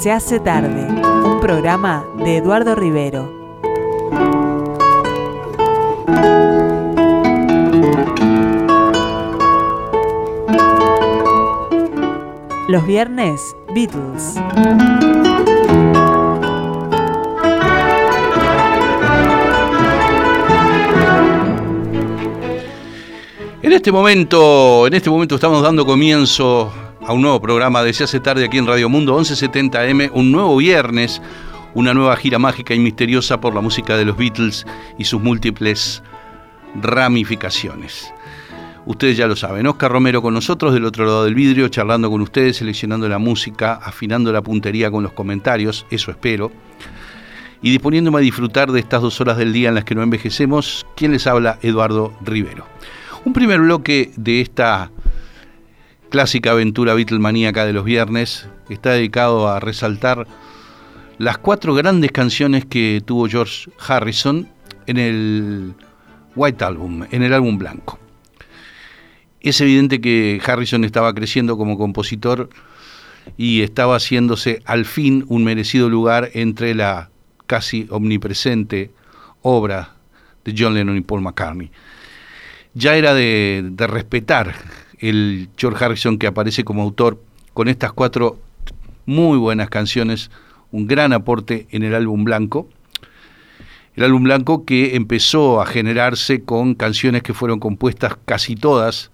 Se 0.00 0.10
hace 0.10 0.40
tarde, 0.40 0.86
un 1.26 1.40
programa 1.42 2.06
de 2.16 2.38
Eduardo 2.38 2.74
Rivero. 2.74 3.30
Los 12.66 12.86
viernes, 12.86 13.54
Beatles. 13.74 14.36
En 23.60 23.72
este 23.74 23.92
momento, 23.92 24.86
en 24.86 24.94
este 24.94 25.10
momento 25.10 25.34
estamos 25.34 25.62
dando 25.62 25.84
comienzo 25.84 26.72
a 27.10 27.12
un 27.12 27.22
nuevo 27.22 27.40
programa 27.40 27.82
de 27.82 27.92
Se 27.92 28.04
hace 28.04 28.20
tarde 28.20 28.44
aquí 28.44 28.58
en 28.58 28.68
Radio 28.68 28.88
Mundo 28.88 29.18
1170M, 29.18 30.12
un 30.14 30.30
nuevo 30.30 30.56
viernes, 30.58 31.20
una 31.74 31.92
nueva 31.92 32.14
gira 32.14 32.38
mágica 32.38 32.72
y 32.72 32.78
misteriosa 32.78 33.40
por 33.40 33.52
la 33.52 33.60
música 33.60 33.96
de 33.96 34.04
los 34.04 34.16
Beatles 34.16 34.64
y 34.96 35.02
sus 35.02 35.20
múltiples 35.20 36.04
ramificaciones. 36.80 38.14
Ustedes 38.86 39.16
ya 39.16 39.26
lo 39.26 39.34
saben, 39.34 39.66
Oscar 39.66 39.90
Romero 39.90 40.22
con 40.22 40.34
nosotros 40.34 40.72
del 40.72 40.84
otro 40.84 41.04
lado 41.04 41.24
del 41.24 41.34
vidrio, 41.34 41.66
charlando 41.66 42.08
con 42.12 42.20
ustedes, 42.20 42.58
seleccionando 42.58 43.08
la 43.08 43.18
música, 43.18 43.72
afinando 43.82 44.32
la 44.32 44.42
puntería 44.42 44.88
con 44.92 45.02
los 45.02 45.12
comentarios, 45.12 45.86
eso 45.90 46.12
espero, 46.12 46.52
y 47.60 47.72
disponiéndome 47.72 48.18
a 48.18 48.20
disfrutar 48.20 48.70
de 48.70 48.78
estas 48.78 49.02
dos 49.02 49.20
horas 49.20 49.36
del 49.36 49.52
día 49.52 49.70
en 49.70 49.74
las 49.74 49.82
que 49.82 49.96
no 49.96 50.04
envejecemos, 50.04 50.86
quien 50.94 51.10
les 51.10 51.26
habla, 51.26 51.58
Eduardo 51.60 52.12
Rivero. 52.20 52.66
Un 53.24 53.32
primer 53.32 53.60
bloque 53.60 54.12
de 54.16 54.40
esta 54.40 54.92
clásica 56.10 56.50
aventura 56.50 56.94
Beatlemaníaca 56.94 57.64
de 57.64 57.72
los 57.72 57.84
viernes 57.84 58.46
está 58.68 58.90
dedicado 58.90 59.48
a 59.48 59.60
resaltar 59.60 60.26
las 61.18 61.38
cuatro 61.38 61.74
grandes 61.74 62.12
canciones 62.12 62.64
que 62.64 63.02
tuvo 63.04 63.28
George 63.28 63.70
Harrison 63.78 64.48
en 64.86 64.98
el 64.98 65.74
White 66.36 66.64
Album, 66.64 67.06
en 67.10 67.22
el 67.22 67.32
álbum 67.32 67.56
blanco. 67.58 67.98
Es 69.40 69.60
evidente 69.60 70.00
que 70.00 70.40
Harrison 70.44 70.84
estaba 70.84 71.14
creciendo 71.14 71.56
como 71.56 71.78
compositor 71.78 72.50
y 73.36 73.62
estaba 73.62 73.96
haciéndose 73.96 74.60
al 74.66 74.84
fin 74.84 75.24
un 75.28 75.44
merecido 75.44 75.88
lugar 75.88 76.30
entre 76.34 76.74
la 76.74 77.10
casi 77.46 77.86
omnipresente 77.90 78.90
obra 79.42 79.94
de 80.44 80.54
John 80.56 80.74
Lennon 80.74 80.96
y 80.96 81.00
Paul 81.00 81.22
McCartney 81.22 81.70
ya 82.74 82.96
era 82.96 83.14
de, 83.14 83.72
respetar 83.78 84.54
el 85.00 85.48
George 85.56 85.84
Harrison 85.84 86.18
que 86.18 86.26
aparece 86.26 86.64
como 86.64 86.82
autor 86.82 87.22
con 87.54 87.68
estas 87.68 87.92
cuatro 87.92 88.38
muy 89.06 89.38
buenas 89.38 89.70
canciones, 89.70 90.30
un 90.70 90.86
gran 90.86 91.12
aporte 91.12 91.66
en 91.70 91.82
el 91.82 91.94
álbum 91.94 92.24
blanco. 92.24 92.68
El 93.96 94.04
álbum 94.04 94.22
blanco 94.22 94.64
que 94.64 94.94
empezó 94.94 95.60
a 95.60 95.66
generarse 95.66 96.44
con 96.44 96.74
canciones 96.74 97.22
que 97.22 97.34
fueron 97.34 97.58
compuestas 97.58 98.16
casi 98.24 98.54
todas, 98.54 99.10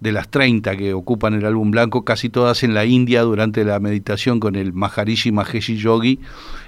de 0.00 0.12
las 0.12 0.28
30 0.28 0.76
que 0.76 0.94
ocupan 0.94 1.34
el 1.34 1.44
álbum 1.44 1.72
blanco, 1.72 2.04
casi 2.04 2.28
todas 2.28 2.62
en 2.62 2.72
la 2.72 2.84
India 2.84 3.22
durante 3.22 3.64
la 3.64 3.80
meditación 3.80 4.38
con 4.38 4.54
el 4.54 4.72
Maharishi 4.72 5.32
Maheshi 5.32 5.76
Yogi 5.76 6.20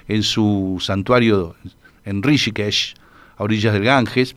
en 0.09 0.23
su 0.25 0.79
santuario 0.81 1.55
en 2.05 2.23
Rishikesh, 2.23 2.95
a 3.37 3.45
orillas 3.45 3.73
del 3.73 3.85
Ganges 3.85 4.35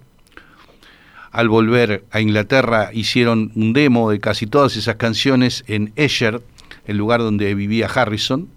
al 1.34 1.50
volver 1.50 2.06
a 2.12 2.22
Inglaterra 2.22 2.92
hicieron 2.94 3.52
un 3.56 3.74
demo 3.74 4.12
de 4.12 4.20
casi 4.20 4.46
todas 4.46 4.78
esas 4.78 4.96
canciones 4.98 5.64
en 5.68 5.92
Esher, 5.96 6.44
el 6.86 6.98
lugar 6.98 7.22
donde 7.22 7.54
vivía 7.56 7.88
Harrison, 7.88 8.48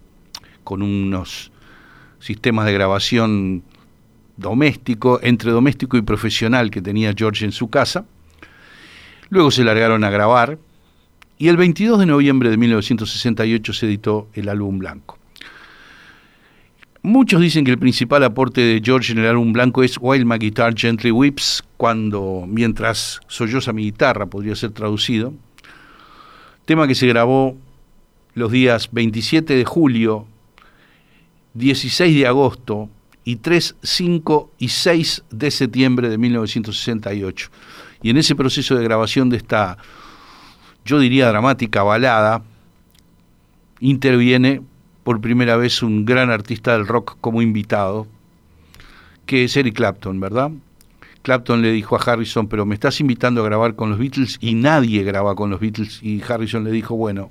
con 0.63 0.83
unos 0.83 1.51
sistemas 2.21 2.67
de 2.67 2.75
grabación 2.75 3.63
doméstico, 4.37 5.21
entre 5.23 5.53
doméstico 5.53 5.97
y 5.97 6.03
profesional 6.03 6.71
que 6.71 6.83
tenía 6.83 7.15
George 7.17 7.47
en 7.47 7.53
su 7.53 7.71
casa. 7.71 8.05
Luego 9.31 9.51
se 9.51 9.65
largaron 9.65 10.05
a 10.05 10.11
grabar 10.11 10.59
y 11.39 11.49
el 11.49 11.57
22 11.57 11.99
de 11.99 12.07
noviembre 12.07 12.51
de 12.51 12.59
1968 12.59 13.73
se 13.73 13.87
editó 13.87 14.29
el 14.35 14.51
álbum 14.51 14.79
blanco. 14.79 15.16
Muchos 17.07 17.41
dicen 17.41 17.65
que 17.65 17.71
el 17.71 17.79
principal 17.79 18.25
aporte 18.25 18.61
de 18.61 18.83
George 18.85 19.13
en 19.13 19.21
el 19.21 19.29
álbum 19.29 19.53
blanco 19.53 19.85
es 19.85 19.97
While 20.01 20.25
My 20.25 20.39
Guitar 20.39 20.77
Gently 20.77 21.13
Whips, 21.13 21.63
cuando 21.77 22.47
mientras 22.49 23.21
solloza 23.29 23.73
mi 23.73 23.85
guitarra, 23.85 24.27
podría 24.27 24.57
ser 24.57 24.73
traducido. 24.73 25.33
Tema 26.65 26.89
que 26.89 26.97
se 26.97 27.07
grabó 27.07 27.57
los 28.35 28.51
días 28.51 28.89
27 28.91 29.55
de 29.55 29.65
julio, 29.65 30.27
16 31.55 32.13
de 32.13 32.27
agosto 32.27 32.89
y 33.23 33.37
3, 33.37 33.77
5 33.81 34.51
y 34.59 34.67
6 34.67 35.27
de 35.31 35.53
septiembre 35.53 36.09
de 36.09 36.19
1968. 36.19 37.51
Y 38.03 38.11
en 38.11 38.17
ese 38.17 38.35
proceso 38.35 38.75
de 38.75 38.83
grabación 38.83 39.31
de 39.31 39.37
esta, 39.37 39.79
yo 40.85 40.99
diría, 40.99 41.29
dramática 41.29 41.85
balada, 41.85 42.43
interviene 43.79 44.63
por 45.07 45.21
primera 45.21 45.57
vez 45.57 45.85
un 45.85 46.05
gran 46.05 46.31
artista 46.31 46.73
del 46.73 46.85
rock 46.85 47.17
como 47.21 47.41
invitado, 47.41 48.09
que 49.25 49.45
es 49.45 49.57
Eric 49.57 49.77
Clapton, 49.77 50.19
¿verdad? 50.19 50.51
Clapton 51.23 51.63
le 51.63 51.71
dijo 51.71 51.95
a 51.95 52.01
Harrison, 52.01 52.49
pero 52.49 52.67
me 52.67 52.75
estás 52.75 53.01
invitando 53.01 53.41
a 53.41 53.45
grabar 53.45 53.77
con 53.77 53.89
los 53.89 54.01
Beatles 54.01 54.37
y 54.41 54.55
nadie 54.55 55.05
graba 55.05 55.37
con 55.37 55.49
los 55.49 55.61
Beatles. 55.61 56.03
Y 56.03 56.21
Harrison 56.29 56.65
le 56.65 56.73
dijo, 56.73 56.97
bueno, 56.97 57.31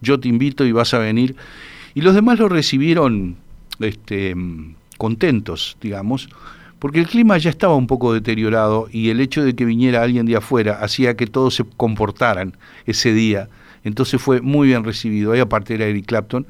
yo 0.00 0.18
te 0.20 0.28
invito 0.28 0.64
y 0.64 0.72
vas 0.72 0.94
a 0.94 0.98
venir. 1.00 1.36
Y 1.92 2.00
los 2.00 2.14
demás 2.14 2.38
lo 2.38 2.48
recibieron 2.48 3.36
este, 3.78 4.34
contentos, 4.96 5.76
digamos, 5.82 6.30
porque 6.78 7.00
el 7.00 7.08
clima 7.08 7.36
ya 7.36 7.50
estaba 7.50 7.76
un 7.76 7.88
poco 7.88 8.14
deteriorado 8.14 8.88
y 8.90 9.10
el 9.10 9.20
hecho 9.20 9.44
de 9.44 9.54
que 9.54 9.66
viniera 9.66 10.02
alguien 10.02 10.24
de 10.24 10.36
afuera 10.36 10.78
hacía 10.80 11.14
que 11.14 11.26
todos 11.26 11.56
se 11.56 11.64
comportaran 11.76 12.56
ese 12.86 13.12
día. 13.12 13.50
Entonces 13.84 14.18
fue 14.18 14.40
muy 14.40 14.68
bien 14.68 14.82
recibido. 14.82 15.32
Ahí 15.32 15.40
aparte 15.40 15.74
era 15.74 15.84
Eric 15.84 16.06
Clapton 16.06 16.46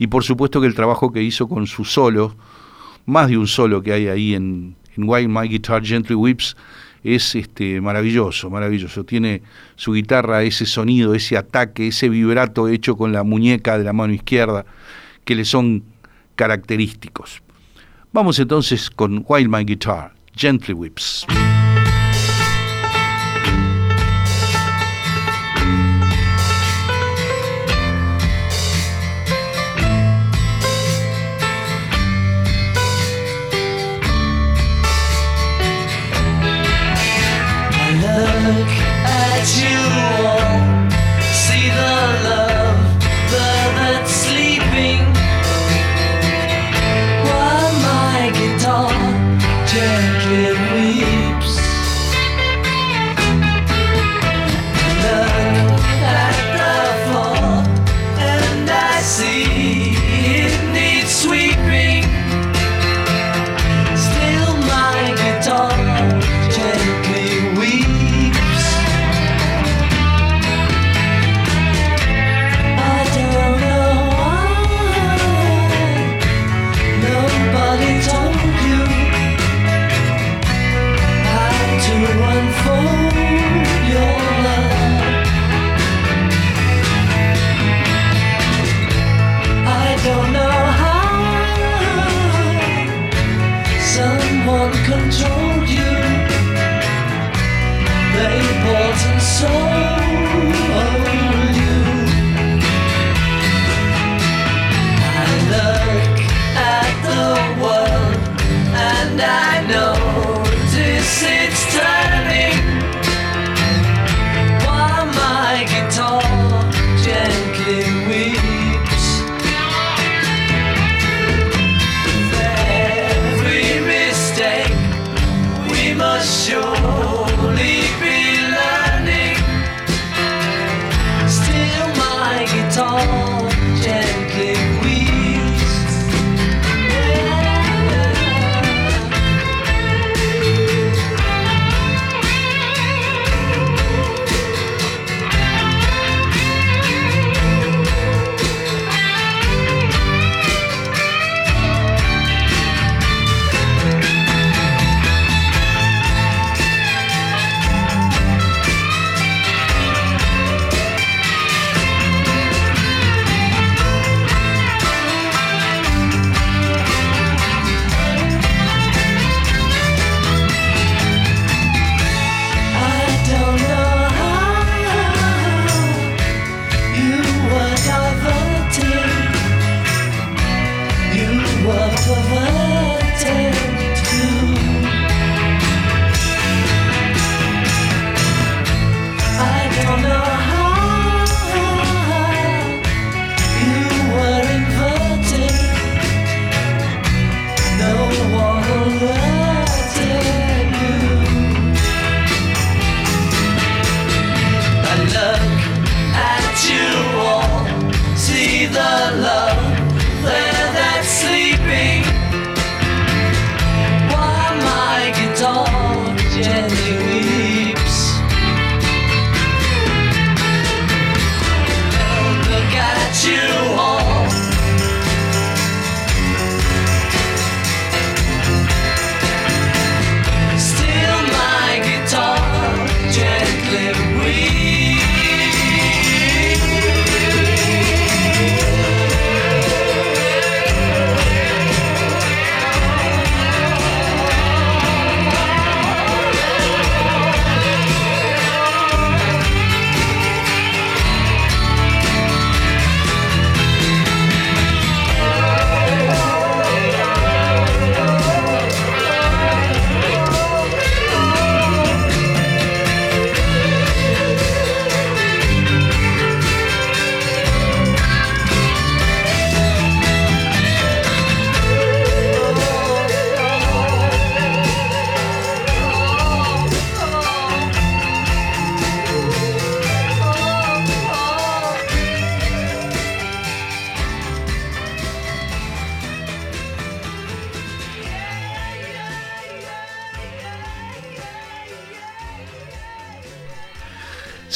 y 0.00 0.06
por 0.06 0.24
supuesto 0.24 0.62
que 0.62 0.66
el 0.66 0.74
trabajo 0.74 1.12
que 1.12 1.22
hizo 1.22 1.46
con 1.46 1.66
su 1.66 1.84
solo, 1.84 2.34
más 3.04 3.28
de 3.28 3.36
un 3.36 3.46
solo 3.46 3.82
que 3.82 3.92
hay 3.92 4.08
ahí 4.08 4.34
en, 4.34 4.74
en 4.96 5.32
My 5.32 5.46
Guitar 5.46 5.84
Gently 5.84 6.14
Whips, 6.14 6.56
es 7.04 7.34
este, 7.34 7.82
maravilloso, 7.82 8.48
maravilloso. 8.48 9.04
Tiene 9.04 9.42
su 9.76 9.92
guitarra, 9.92 10.42
ese 10.42 10.64
sonido, 10.64 11.14
ese 11.14 11.36
ataque, 11.36 11.88
ese 11.88 12.08
vibrato 12.08 12.66
hecho 12.66 12.96
con 12.96 13.12
la 13.12 13.24
muñeca 13.24 13.76
de 13.76 13.84
la 13.84 13.92
mano 13.92 14.14
izquierda, 14.14 14.64
que 15.26 15.34
le 15.34 15.44
son 15.44 15.84
característicos. 16.34 17.42
Vamos 18.10 18.38
entonces 18.38 18.88
con 18.88 19.22
While 19.28 19.48
My 19.48 19.64
Guitar 19.64 20.14
Gently 20.34 20.72
Whips. 20.72 21.26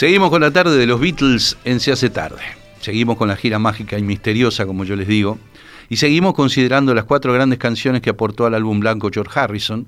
Seguimos 0.04 0.28
con 0.28 0.42
la 0.42 0.50
tarde 0.50 0.76
de 0.76 0.84
los 0.84 1.00
Beatles 1.00 1.56
en 1.64 1.80
Se 1.80 1.90
hace 1.90 2.10
tarde. 2.10 2.42
Seguimos 2.82 3.16
con 3.16 3.26
la 3.26 3.36
gira 3.36 3.58
mágica 3.58 3.98
y 3.98 4.02
misteriosa, 4.02 4.66
como 4.66 4.84
yo 4.84 4.96
les 4.96 5.08
digo. 5.08 5.38
Y 5.88 5.96
seguimos 5.96 6.34
considerando 6.34 6.92
las 6.92 7.04
cuatro 7.04 7.32
grandes 7.32 7.58
canciones 7.58 8.02
que 8.02 8.10
aportó 8.10 8.44
al 8.44 8.52
álbum 8.52 8.80
blanco 8.80 9.08
George 9.10 9.40
Harrison. 9.40 9.86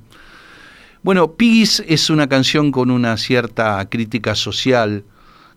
Bueno, 1.02 1.32
Piggies 1.32 1.84
es 1.86 2.08
una 2.08 2.30
canción 2.30 2.72
con 2.72 2.90
una 2.90 3.18
cierta 3.18 3.86
crítica 3.90 4.34
social 4.34 5.04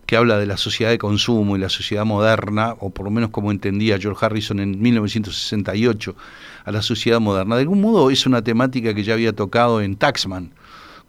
que 0.05 0.17
habla 0.17 0.37
de 0.37 0.45
la 0.45 0.57
sociedad 0.57 0.91
de 0.91 0.97
consumo 0.97 1.55
y 1.55 1.59
la 1.59 1.69
sociedad 1.69 2.03
moderna, 2.03 2.75
o 2.81 2.89
por 2.89 3.05
lo 3.05 3.11
menos 3.11 3.29
como 3.29 3.51
entendía 3.51 3.97
George 3.97 4.25
Harrison 4.25 4.59
en 4.59 4.81
1968 4.81 6.17
a 6.65 6.71
la 6.73 6.81
sociedad 6.81 7.21
moderna. 7.21 7.55
De 7.55 7.61
algún 7.61 7.79
modo 7.79 8.11
es 8.11 8.25
una 8.25 8.41
temática 8.41 8.93
que 8.93 9.05
ya 9.05 9.13
había 9.13 9.31
tocado 9.31 9.79
en 9.79 9.95
Taxman, 9.95 10.51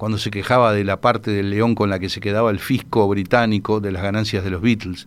cuando 0.01 0.17
se 0.17 0.31
quejaba 0.31 0.73
de 0.73 0.83
la 0.83 0.99
parte 1.03 1.31
del 1.31 1.51
león 1.51 1.75
con 1.75 1.91
la 1.91 1.99
que 1.99 2.09
se 2.09 2.21
quedaba 2.21 2.51
el 2.51 2.59
fisco 2.59 3.07
británico 3.07 3.81
de 3.81 3.93
las 3.93 4.03
ganancias 4.03 4.43
de 4.43 4.49
los 4.49 4.63
Beatles. 4.63 5.07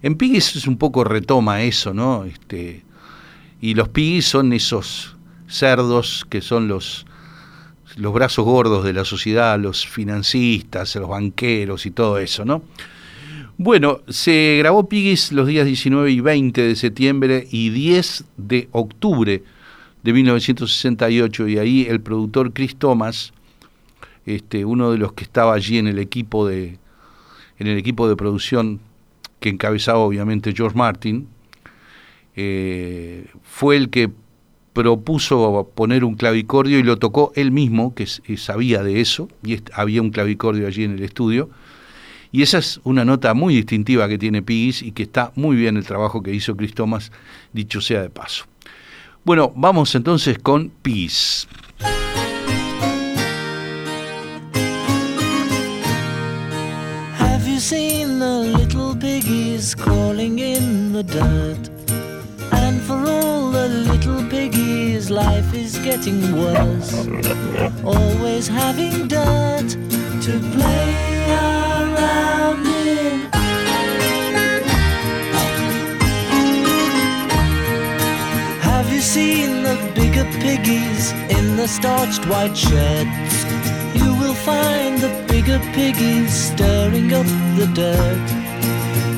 En 0.00 0.14
Piggies 0.14 0.56
es 0.56 0.66
un 0.66 0.78
poco 0.78 1.04
retoma 1.04 1.60
eso, 1.60 1.92
¿no? 1.92 2.24
Este, 2.24 2.84
y 3.60 3.74
los 3.74 3.90
Piggies 3.90 4.24
son 4.24 4.54
esos 4.54 5.14
cerdos 5.46 6.24
que 6.30 6.40
son 6.40 6.68
los, 6.68 7.04
los 7.96 8.14
brazos 8.14 8.46
gordos 8.46 8.82
de 8.82 8.94
la 8.94 9.04
sociedad, 9.04 9.60
los 9.60 9.86
financistas, 9.86 10.96
los 10.96 11.10
banqueros 11.10 11.84
y 11.84 11.90
todo 11.90 12.16
eso, 12.16 12.46
¿no? 12.46 12.62
Bueno, 13.58 14.00
se 14.08 14.56
grabó 14.58 14.88
Piggies 14.88 15.32
los 15.32 15.46
días 15.46 15.66
19 15.66 16.10
y 16.10 16.20
20 16.20 16.62
de 16.62 16.76
septiembre 16.76 17.46
y 17.50 17.68
10 17.68 18.24
de 18.38 18.70
octubre 18.72 19.42
de 20.02 20.12
1968 20.14 21.48
y 21.48 21.58
ahí 21.58 21.86
el 21.90 22.00
productor 22.00 22.54
Chris 22.54 22.74
Thomas 22.74 23.34
este, 24.28 24.64
uno 24.64 24.90
de 24.90 24.98
los 24.98 25.14
que 25.14 25.24
estaba 25.24 25.54
allí 25.54 25.78
en 25.78 25.86
el 25.86 25.98
equipo 25.98 26.46
de, 26.46 26.78
en 27.58 27.66
el 27.66 27.78
equipo 27.78 28.08
de 28.08 28.16
producción 28.16 28.80
que 29.40 29.48
encabezaba 29.48 30.00
obviamente 30.00 30.52
George 30.52 30.76
Martin, 30.76 31.28
eh, 32.36 33.26
fue 33.42 33.76
el 33.76 33.88
que 33.88 34.10
propuso 34.72 35.72
poner 35.74 36.04
un 36.04 36.14
clavicordio 36.14 36.78
y 36.78 36.82
lo 36.82 36.98
tocó 36.98 37.32
él 37.34 37.50
mismo, 37.50 37.94
que 37.94 38.06
sabía 38.06 38.82
de 38.82 39.00
eso, 39.00 39.28
y 39.42 39.60
había 39.72 40.02
un 40.02 40.10
clavicordio 40.10 40.66
allí 40.66 40.84
en 40.84 40.92
el 40.92 41.02
estudio. 41.02 41.50
Y 42.30 42.42
esa 42.42 42.58
es 42.58 42.80
una 42.84 43.04
nota 43.04 43.32
muy 43.32 43.54
distintiva 43.54 44.08
que 44.08 44.18
tiene 44.18 44.42
Piggies 44.42 44.82
y 44.82 44.92
que 44.92 45.04
está 45.04 45.32
muy 45.34 45.56
bien 45.56 45.78
el 45.78 45.86
trabajo 45.86 46.22
que 46.22 46.34
hizo 46.34 46.54
Chris 46.54 46.74
Thomas, 46.74 47.10
dicho 47.52 47.80
sea 47.80 48.02
de 48.02 48.10
paso. 48.10 48.44
Bueno, 49.24 49.52
vamos 49.56 49.94
entonces 49.94 50.38
con 50.38 50.70
Piggies. 50.82 51.48
Piggies 59.00 59.74
crawling 59.74 60.38
in 60.38 60.92
the 60.92 61.02
dirt? 61.02 61.70
And 62.52 62.80
for 62.82 62.98
all 62.98 63.50
the 63.50 63.68
little 63.68 64.22
piggies, 64.28 65.10
life 65.10 65.54
is 65.54 65.78
getting 65.78 66.20
worse. 66.36 67.06
Always 67.84 68.48
having 68.48 69.08
dirt 69.08 69.68
to 70.26 70.32
play 70.54 70.94
around 71.30 72.66
in. 72.66 73.20
Have 78.60 78.92
you 78.92 79.00
seen 79.00 79.62
the 79.62 79.76
bigger 79.94 80.24
piggies 80.40 81.12
in 81.36 81.56
the 81.56 81.68
starched 81.68 82.26
white 82.26 82.56
shirts? 82.56 83.44
You 83.94 84.14
will 84.20 84.34
find 84.34 84.98
the 84.98 85.24
bigger 85.28 85.58
piggies 85.72 86.32
stirring 86.32 87.12
up 87.12 87.26
the 87.56 87.70
dirt. 87.74 88.47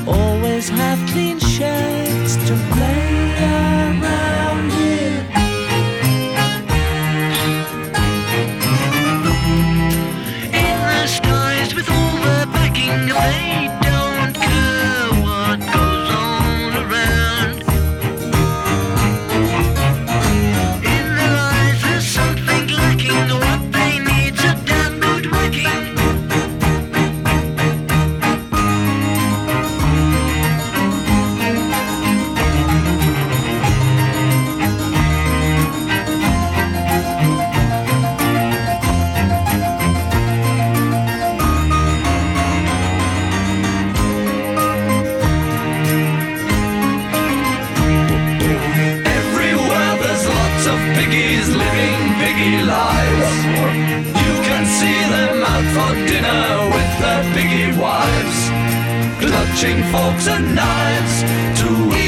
Always 0.07 0.67
have 0.69 0.99
clean 1.09 1.39
sheds 1.39 2.35
to 2.47 2.80
clutching 59.31 59.81
forks 59.91 60.27
and 60.27 60.55
knives 60.55 61.15
to 61.61 62.00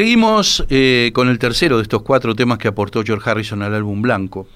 Seguimos 0.00 0.64
eh, 0.70 1.10
con 1.12 1.28
el 1.28 1.38
tercero 1.38 1.76
de 1.76 1.82
estos 1.82 2.00
cuatro 2.00 2.34
temas 2.34 2.56
que 2.56 2.68
aportó 2.68 3.02
George 3.04 3.28
Harrison 3.28 3.60
al 3.60 3.74
álbum 3.74 4.00
blanco. 4.00 4.48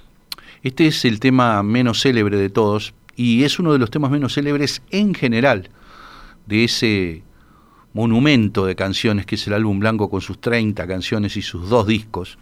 Este 0.63 0.87
es 0.87 1.05
el 1.05 1.21
tema 1.21 1.63
menos 1.63 2.01
célebre 2.01 2.39
de 2.39 2.49
todos 2.49 2.95
y 3.15 3.45
es 3.45 3.59
uno 3.59 3.75
de 3.75 3.79
los 3.79 3.91
temas 3.91 4.11
menos 4.11 4.33
célebres 4.33 4.81
en 4.91 5.13
general 5.13 5.69
de 6.47 6.65
ese 6.65 7.25
monumento 7.93 8.65
de 8.65 8.75
canciones 8.75 9.27
que 9.27 9.35
es 9.35 9.47
el 9.47 9.53
álbum 9.53 9.81
blanco 9.81 10.09
con 10.09 10.23
sus 10.23 10.41
30 10.41 10.87
canciones 10.87 11.37
y 11.37 11.43
sus 11.43 11.69
dos 11.69 11.87
discos. 11.87 12.39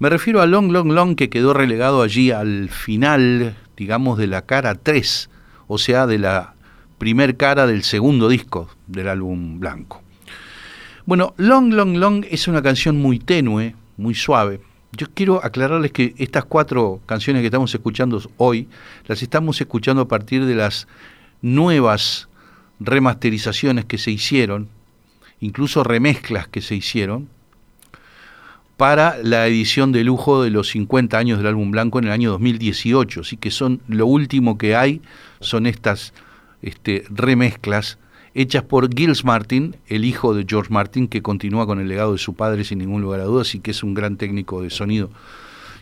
Me 0.00 0.10
refiero 0.10 0.40
a 0.40 0.46
Long 0.46 0.72
Long 0.72 0.90
Long 0.90 1.14
que 1.14 1.30
quedó 1.30 1.54
relegado 1.54 2.02
allí 2.02 2.32
al 2.32 2.70
final, 2.70 3.54
digamos, 3.76 4.18
de 4.18 4.26
la 4.26 4.46
cara 4.46 4.74
3, 4.74 5.30
o 5.68 5.78
sea, 5.78 6.08
de 6.08 6.18
la 6.18 6.54
primer 6.98 7.36
cara 7.36 7.68
del 7.68 7.84
segundo 7.84 8.28
disco 8.28 8.68
del 8.88 9.06
álbum 9.06 9.60
blanco. 9.60 10.02
Bueno, 11.06 11.34
Long 11.38 11.72
Long 11.72 11.96
Long 11.96 12.26
es 12.30 12.46
una 12.48 12.62
canción 12.62 12.96
muy 12.98 13.18
tenue, 13.18 13.74
muy 13.96 14.14
suave. 14.14 14.60
Yo 14.92 15.06
quiero 15.14 15.44
aclararles 15.44 15.92
que 15.92 16.14
estas 16.18 16.44
cuatro 16.44 17.00
canciones 17.06 17.40
que 17.40 17.46
estamos 17.46 17.74
escuchando 17.74 18.20
hoy, 18.36 18.68
las 19.06 19.22
estamos 19.22 19.60
escuchando 19.60 20.02
a 20.02 20.08
partir 20.08 20.44
de 20.44 20.54
las 20.54 20.88
nuevas 21.42 22.28
remasterizaciones 22.80 23.84
que 23.84 23.98
se 23.98 24.10
hicieron, 24.10 24.68
incluso 25.40 25.84
remezclas 25.84 26.48
que 26.48 26.60
se 26.60 26.74
hicieron, 26.74 27.28
para 28.76 29.18
la 29.22 29.46
edición 29.46 29.92
de 29.92 30.04
lujo 30.04 30.42
de 30.42 30.50
los 30.50 30.70
50 30.70 31.16
años 31.18 31.38
del 31.38 31.48
álbum 31.48 31.70
blanco 31.70 31.98
en 31.98 32.06
el 32.06 32.12
año 32.12 32.30
2018. 32.30 33.20
Así 33.20 33.36
que 33.36 33.50
son 33.50 33.80
lo 33.88 34.06
último 34.06 34.58
que 34.58 34.74
hay, 34.74 35.02
son 35.40 35.66
estas 35.66 36.14
este, 36.62 37.04
remezclas 37.10 37.98
hechas 38.34 38.62
por 38.62 38.94
Gilles 38.94 39.24
Martin, 39.24 39.76
el 39.86 40.04
hijo 40.04 40.34
de 40.34 40.44
George 40.48 40.72
Martin, 40.72 41.08
que 41.08 41.22
continúa 41.22 41.66
con 41.66 41.80
el 41.80 41.88
legado 41.88 42.12
de 42.12 42.18
su 42.18 42.34
padre 42.34 42.64
sin 42.64 42.78
ningún 42.78 43.02
lugar 43.02 43.20
a 43.20 43.24
dudas 43.24 43.54
y 43.54 43.60
que 43.60 43.72
es 43.72 43.82
un 43.82 43.94
gran 43.94 44.16
técnico 44.16 44.62
de 44.62 44.70
sonido 44.70 45.10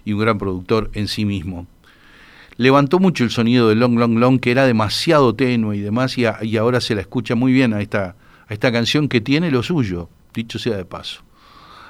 y 0.05 0.13
un 0.13 0.21
gran 0.21 0.39
productor 0.39 0.91
en 0.95 1.09
sí 1.09 1.25
mismo. 1.25 1.67
Levantó 2.57 2.99
mucho 2.99 3.23
el 3.23 3.31
sonido 3.31 3.69
de 3.69 3.77
Long 3.77 3.99
Long 3.99 4.19
Long, 4.19 4.41
que 4.41 4.51
era 4.51 4.67
demasiado 4.67 5.35
tenue 5.35 5.77
y 5.77 5.81
demás, 5.81 6.19
y, 6.19 6.25
y 6.43 6.57
ahora 6.57 6.81
se 6.81 6.95
la 6.95 7.03
escucha 7.03 7.35
muy 7.35 7.53
bien 7.53 7.73
a 7.73 7.81
esta, 7.81 8.17
a 8.49 8.55
esta 8.55 8.73
canción 8.73 9.09
que 9.09 9.21
tiene 9.21 9.51
lo 9.51 9.63
suyo, 9.63 10.09
dicho 10.35 10.59
sea 10.59 10.77
de 10.77 10.85
paso. 10.85 11.23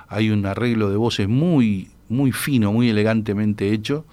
Hay 0.08 0.30
un 0.30 0.44
arreglo 0.44 0.90
de 0.90 0.96
voces 0.96 1.28
muy, 1.28 1.88
muy 2.08 2.32
fino, 2.32 2.72
muy 2.72 2.90
elegantemente 2.90 3.72
hecho. 3.72 4.04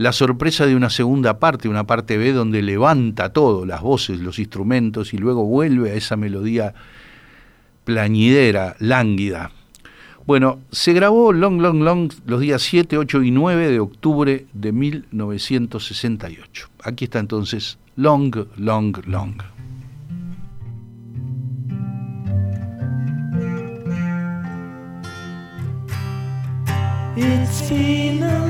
La 0.00 0.12
sorpresa 0.14 0.64
de 0.64 0.74
una 0.74 0.88
segunda 0.88 1.38
parte, 1.38 1.68
una 1.68 1.84
parte 1.84 2.16
B, 2.16 2.32
donde 2.32 2.62
levanta 2.62 3.34
todo, 3.34 3.66
las 3.66 3.82
voces, 3.82 4.18
los 4.18 4.38
instrumentos, 4.38 5.12
y 5.12 5.18
luego 5.18 5.44
vuelve 5.44 5.90
a 5.90 5.94
esa 5.94 6.16
melodía 6.16 6.72
plañidera, 7.84 8.76
lánguida. 8.78 9.50
Bueno, 10.24 10.60
se 10.72 10.94
grabó 10.94 11.34
Long, 11.34 11.60
Long, 11.60 11.82
Long 11.82 12.10
los 12.24 12.40
días 12.40 12.62
7, 12.62 12.96
8 12.96 13.22
y 13.24 13.30
9 13.30 13.68
de 13.68 13.78
octubre 13.78 14.46
de 14.54 14.72
1968. 14.72 16.68
Aquí 16.82 17.04
está 17.04 17.18
entonces 17.18 17.76
Long, 17.96 18.34
Long, 18.56 18.96
Long. 19.04 19.36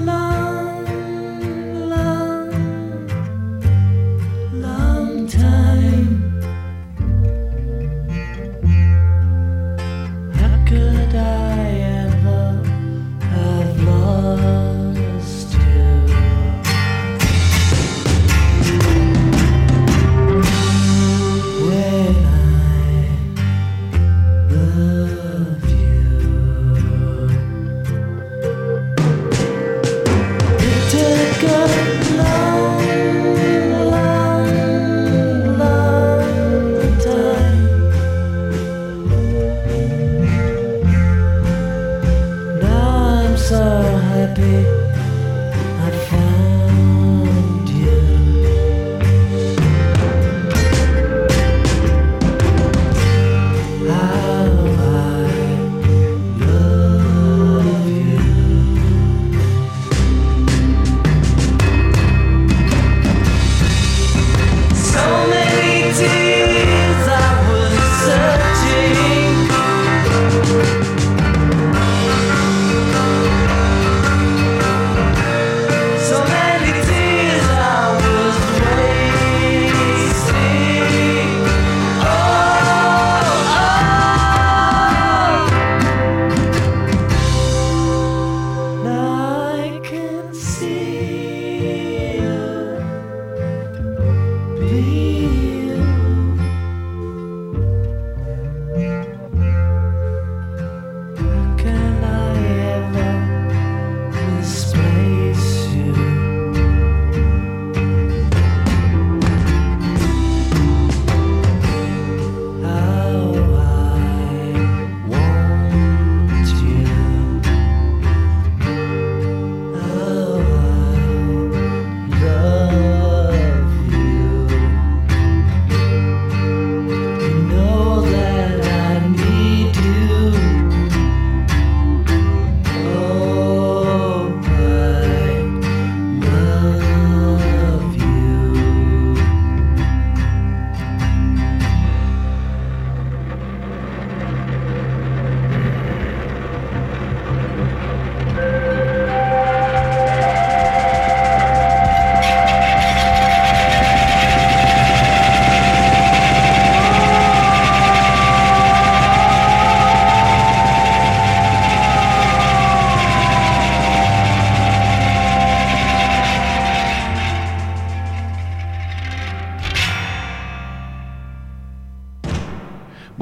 Long, 0.06 0.49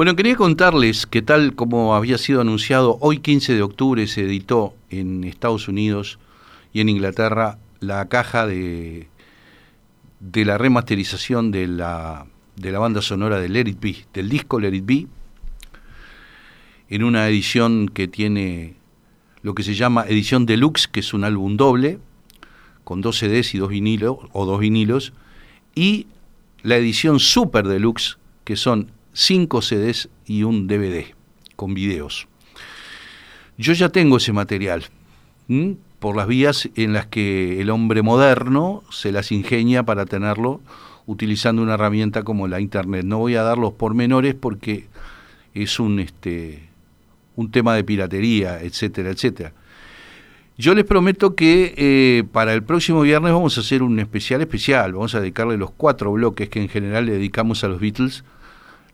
Bueno, 0.09 0.17
quería 0.17 0.37
contarles 0.37 1.07
que 1.07 1.21
tal 1.21 1.55
como 1.55 1.95
había 1.95 2.17
sido 2.17 2.41
anunciado, 2.41 2.97
hoy 3.03 3.19
15 3.19 3.55
de 3.55 3.61
octubre 3.61 4.07
se 4.07 4.23
editó 4.23 4.73
en 4.89 5.23
Estados 5.23 5.69
Unidos 5.69 6.19
y 6.73 6.81
en 6.81 6.89
Inglaterra 6.89 7.59
la 7.81 8.09
caja 8.09 8.47
de, 8.47 9.09
de 10.21 10.45
la 10.47 10.57
remasterización 10.57 11.51
de 11.51 11.67
la, 11.67 12.25
de 12.57 12.73
la 12.73 12.79
banda 12.79 13.03
sonora 13.03 13.39
de 13.39 13.51
Let 13.51 13.77
del 14.15 14.31
disco 14.31 14.59
Let 14.59 14.77
It 14.77 14.87
Be, 14.87 15.07
en 16.89 17.05
una 17.05 17.29
edición 17.29 17.91
que 17.91 18.09
tiene 18.09 18.77
lo 19.43 19.55
que 19.55 19.63
se 19.63 19.75
llama 19.75 20.07
edición 20.09 20.47
deluxe, 20.47 20.89
que 20.89 21.01
es 21.01 21.13
un 21.13 21.25
álbum 21.25 21.59
doble, 21.59 21.99
con 22.83 23.03
dos 23.03 23.19
CDs 23.19 23.55
y 23.55 23.59
dos 23.59 23.69
vinilos, 23.69 24.17
o 24.33 24.47
dos 24.47 24.59
vinilos, 24.59 25.13
y 25.75 26.07
la 26.63 26.77
edición 26.77 27.21
super 27.21 27.69
deluxe, 27.69 28.17
que 28.45 28.57
son 28.57 28.91
cinco 29.19 29.63
CDs 29.63 30.09
y 30.27 30.45
un 30.45 30.69
DVD 30.69 31.07
con 31.57 31.75
videos. 31.75 32.29
Yo 33.57 33.73
ya 33.73 33.89
tengo 33.89 34.19
ese 34.19 34.33
material, 34.33 34.85
por 35.99 36.17
las 36.17 36.29
vías 36.29 36.69
en 36.77 36.93
las 36.93 37.07
que 37.07 37.61
el 37.61 37.71
hombre 37.71 38.03
moderno 38.03 38.85
se 38.91 39.11
las 39.11 39.33
ingenia 39.33 39.83
para 39.83 40.07
tenerlo 40.07 40.61
utilizando 41.07 41.63
una 41.63 41.75
herramienta 41.75 42.23
como 42.23 42.47
la 42.47 42.61
internet. 42.61 43.05
No 43.05 43.19
voy 43.19 43.35
a 43.35 43.43
dar 43.43 43.59
los 43.59 43.73
pormenores 43.73 44.37
porque 44.37 44.87
es 45.53 45.81
un 45.81 45.99
este 45.99 46.69
un 47.35 47.51
tema 47.51 47.75
de 47.75 47.83
piratería, 47.83 48.63
etcétera, 48.63 49.11
etcétera. 49.11 49.53
Yo 50.57 50.75
les 50.75 50.85
prometo 50.85 51.35
que 51.35 51.75
eh, 51.77 52.25
para 52.31 52.55
el 52.55 52.63
próximo 52.63 53.01
viernes 53.01 53.33
vamos 53.33 53.59
a 53.59 53.63
hacer 53.63 53.83
un 53.83 53.99
especial 53.99 54.41
especial. 54.43 54.93
Vamos 54.93 55.17
a 55.17 55.21
dedicarle 55.21 55.57
los 55.57 55.73
cuatro 55.73 56.13
bloques 56.13 56.49
que 56.49 56.61
en 56.61 56.69
general 56.69 57.07
le 57.07 57.13
dedicamos 57.13 57.65
a 57.65 57.69
los 57.69 57.81
Beatles. 57.81 58.23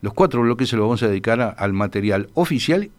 Los 0.01 0.13
cuatro 0.13 0.41
bloques 0.41 0.69
se 0.69 0.75
los 0.75 0.83
vamos 0.83 1.03
a 1.03 1.07
dedicar 1.07 1.55
al 1.57 1.73
material 1.73 2.29
oficial 2.33 2.89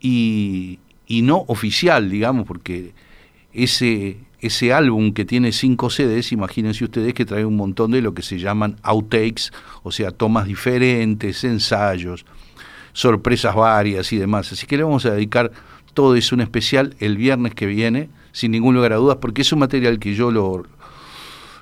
y, 0.00 0.78
no 1.08 1.44
oficial, 1.48 2.10
digamos, 2.10 2.46
porque 2.46 2.92
ese, 3.52 4.18
álbum 4.72 5.12
que 5.12 5.24
tiene 5.24 5.52
cinco 5.52 5.90
CDs, 5.90 6.32
imagínense 6.32 6.84
ustedes 6.84 7.14
que 7.14 7.24
trae 7.24 7.44
un 7.44 7.56
montón 7.56 7.90
de 7.90 8.02
lo 8.02 8.14
que 8.14 8.22
se 8.22 8.38
llaman 8.38 8.76
outtakes, 8.82 9.52
o 9.82 9.90
sea, 9.90 10.10
tomas 10.10 10.46
diferentes, 10.46 11.42
ensayos, 11.44 12.24
sorpresas 12.92 13.54
varias 13.54 14.12
y 14.12 14.18
demás. 14.18 14.52
Así 14.52 14.66
que 14.66 14.76
le 14.76 14.84
vamos 14.84 15.06
a 15.06 15.10
dedicar 15.10 15.50
todo 15.94 16.14
eso 16.14 16.34
un 16.34 16.42
especial 16.42 16.94
el 17.00 17.16
viernes 17.16 17.54
que 17.54 17.66
viene, 17.66 18.10
sin 18.32 18.52
ningún 18.52 18.74
lugar 18.74 18.92
a 18.92 18.96
dudas, 18.96 19.16
porque 19.20 19.42
es 19.42 19.52
un 19.52 19.60
material 19.60 19.98
que 19.98 20.14
yo 20.14 20.30
lo, 20.30 20.64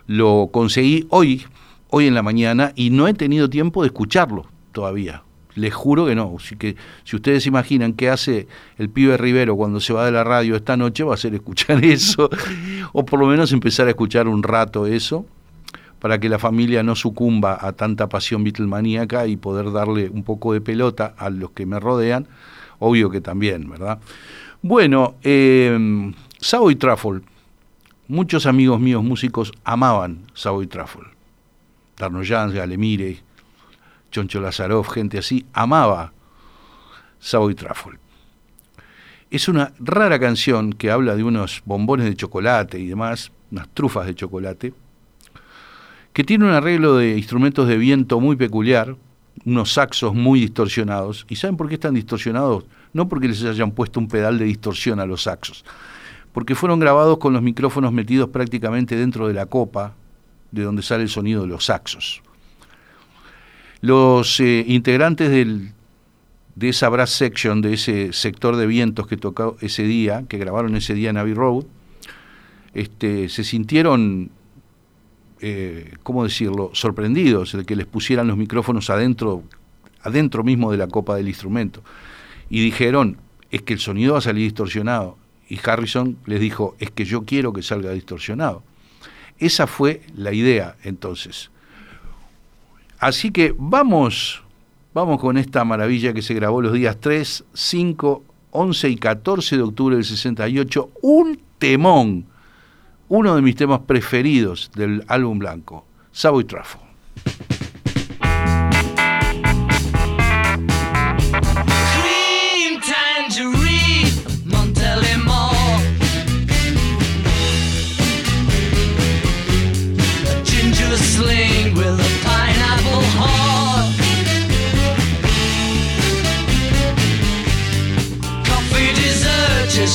lo 0.09 0.49
conseguí 0.53 1.07
hoy, 1.11 1.47
hoy 1.89 2.09
en 2.09 2.15
la 2.15 2.23
mañana, 2.23 2.73
y 2.75 2.91
no 2.91 3.07
he 3.07 3.15
tenido 3.15 3.49
tiempo 3.49 3.83
de 3.83 3.87
escucharlo 3.87 4.47
todavía. 4.75 5.23
Les 5.55 5.73
juro 5.73 6.05
que 6.05 6.15
no. 6.15 6.35
Así 6.39 6.57
que 6.57 6.77
si 7.05 7.17
ustedes 7.17 7.47
imaginan 7.47 7.95
qué 7.95 8.11
hace 8.11 8.49
el 8.77 8.91
pibe 8.91 9.17
Rivero 9.17 9.57
cuando 9.57 9.81
se 9.81 9.95
va 9.95 10.05
de 10.05 10.13
la 10.13 10.25
radio 10.25 10.57
esta 10.57 10.77
noche, 10.77 11.05
va 11.05 11.15
a 11.15 11.17
ser 11.17 11.35
escuchar 11.35 11.83
eso, 11.85 12.29
o 12.93 13.07
por 13.07 13.19
lo 13.21 13.27
menos 13.27 13.53
empezar 13.53 13.87
a 13.87 13.91
escuchar 13.91 14.29
un 14.29 14.43
rato 14.43 14.87
eso, 14.87 15.25
para 16.01 16.19
que 16.21 16.29
la 16.29 16.39
familia 16.39 16.83
no 16.83 16.95
sucumba 16.95 17.57
a 17.59 17.73
tanta 17.73 18.09
pasión 18.11 18.45
Beatlemaníaca 18.45 19.27
y 19.27 19.37
poder 19.37 19.73
darle 19.73 20.11
un 20.11 20.25
poco 20.25 20.53
de 20.53 20.61
pelota 20.61 21.15
a 21.17 21.31
los 21.31 21.53
que 21.53 21.65
me 21.65 21.81
rodean, 21.81 22.27
obvio 22.79 23.09
que 23.09 23.23
también, 23.23 23.71
¿verdad? 23.71 24.01
Bueno, 24.61 25.15
eh, 25.23 26.13
Savoy 26.41 26.77
Truffle. 26.77 27.23
Muchos 28.07 28.45
amigos 28.45 28.81
míos 28.81 29.03
músicos 29.03 29.53
amaban 29.65 30.27
Savoy 30.35 30.67
Truffle. 30.67 31.05
Darnoyans, 31.97 32.53
Galemire, 32.53 33.23
Choncho 34.15 34.41
Lazarov, 34.41 34.87
gente 34.87 35.19
así, 35.19 35.45
amaba 35.53 36.13
Savoy 37.19 37.57
Truffle. 37.57 37.99
Es 39.29 39.49
una 39.49 39.73
rara 39.81 40.21
canción 40.21 40.73
que 40.73 40.93
habla 40.93 41.17
de 41.17 41.25
unos 41.25 41.63
bombones 41.65 42.07
de 42.07 42.15
chocolate 42.15 42.79
y 42.79 42.87
demás, 42.87 43.33
unas 43.51 43.69
trufas 43.75 44.07
de 44.07 44.15
chocolate, 44.15 44.73
que 46.13 46.23
tiene 46.23 46.45
un 46.45 46.53
arreglo 46.53 46.97
de 46.97 47.19
instrumentos 47.19 47.67
de 47.67 47.77
viento 47.77 48.21
muy 48.21 48.37
peculiar, 48.37 48.95
unos 49.45 49.73
saxos 49.73 50.15
muy 50.15 50.39
distorsionados. 50.39 51.27
¿Y 51.29 51.35
saben 51.35 51.57
por 51.57 51.67
qué 51.67 51.75
están 51.75 51.95
distorsionados? 51.95 52.67
No 52.93 53.09
porque 53.09 53.27
les 53.27 53.43
hayan 53.43 53.73
puesto 53.73 53.99
un 53.99 54.07
pedal 54.07 54.39
de 54.39 54.45
distorsión 54.45 55.01
a 55.01 55.07
los 55.07 55.25
saxos, 55.25 55.65
porque 56.33 56.55
fueron 56.55 56.79
grabados 56.79 57.19
con 57.19 57.33
los 57.33 57.43
micrófonos 57.43 57.93
metidos 57.93 58.29
prácticamente 58.29 58.95
dentro 58.95 59.27
de 59.27 59.35
la 59.35 59.47
copa, 59.47 59.97
de 60.53 60.63
donde 60.63 60.83
sale 60.83 61.03
el 61.03 61.09
sonido 61.09 61.43
de 61.43 61.49
los 61.49 61.65
saxos. 61.65 62.23
Los 63.85 64.41
eh, 64.41 64.65
integrantes 64.67 65.29
de 65.29 66.69
esa 66.71 66.89
brass 66.89 67.11
section, 67.11 67.61
de 67.61 67.75
ese 67.75 68.15
sector 68.15 68.57
de 68.57 68.67
vientos 68.67 69.07
que 69.07 69.19
tocó 69.19 69.59
ese 69.61 69.83
día, 69.83 70.25
que 70.27 70.39
grabaron 70.39 70.75
ese 70.75 70.95
día 70.95 71.11
en 71.11 71.19
Abbey 71.19 71.35
Road, 71.35 71.67
este, 72.73 73.29
se 73.29 73.45
sintieron, 73.45 74.31
eh, 75.43 75.93
¿cómo 76.03 76.25
decirlo?, 76.25 76.71
sorprendidos 76.73 77.53
de 77.53 77.67
que 77.67 77.77
les 77.77 77.85
pusieran 77.85 78.27
los 78.27 78.39
micrófonos 78.39 78.89
adentro, 78.89 79.43
adentro 80.01 80.45
mismo 80.45 80.73
de 80.73 80.79
la 80.79 80.87
copa 80.87 81.17
del 81.17 81.29
instrumento. 81.29 81.85
Y 82.49 82.65
dijeron, 82.65 83.19
es 83.51 83.61
que 83.61 83.75
el 83.75 83.81
sonido 83.81 84.15
va 84.15 84.21
a 84.21 84.23
salir 84.23 84.45
distorsionado. 84.45 85.19
Y 85.47 85.59
Harrison 85.63 86.17
les 86.25 86.41
dijo, 86.41 86.75
es 86.79 86.91
que 86.91 87.05
yo 87.05 87.27
quiero 87.27 87.53
que 87.53 87.61
salga 87.61 87.91
distorsionado. 87.91 88.63
Esa 89.39 89.67
fue 89.67 90.01
la 90.17 90.33
idea 90.33 90.77
entonces. 90.85 91.51
Así 93.05 93.31
que 93.31 93.55
vamos 93.59 94.43
Vamos 94.95 95.21
con 95.21 95.37
esta 95.37 95.65
maravilla 95.65 96.13
que 96.13 96.23
se 96.23 96.35
grabó 96.35 96.63
los 96.63 96.73
días 96.73 96.99
3, 97.01 97.45
5, 97.53 98.23
11 98.53 98.89
y 98.91 98.97
14 98.97 99.57
de 99.57 99.63
octubre 99.63 99.97
del 99.97 100.05
68. 100.05 100.91
Un 101.03 101.41
temón, 101.59 102.27
uno 103.09 103.35
de 103.35 103.43
mis 103.43 103.57
temas 103.57 103.81
preferidos 103.81 104.71
del 104.77 105.05
álbum 105.09 105.41
blanco, 105.41 105.85
Savoy 106.13 106.45
Trafo. 106.45 106.79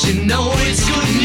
You 0.06 0.26
know 0.26 0.52
it's 0.56 0.88
good 0.88 1.19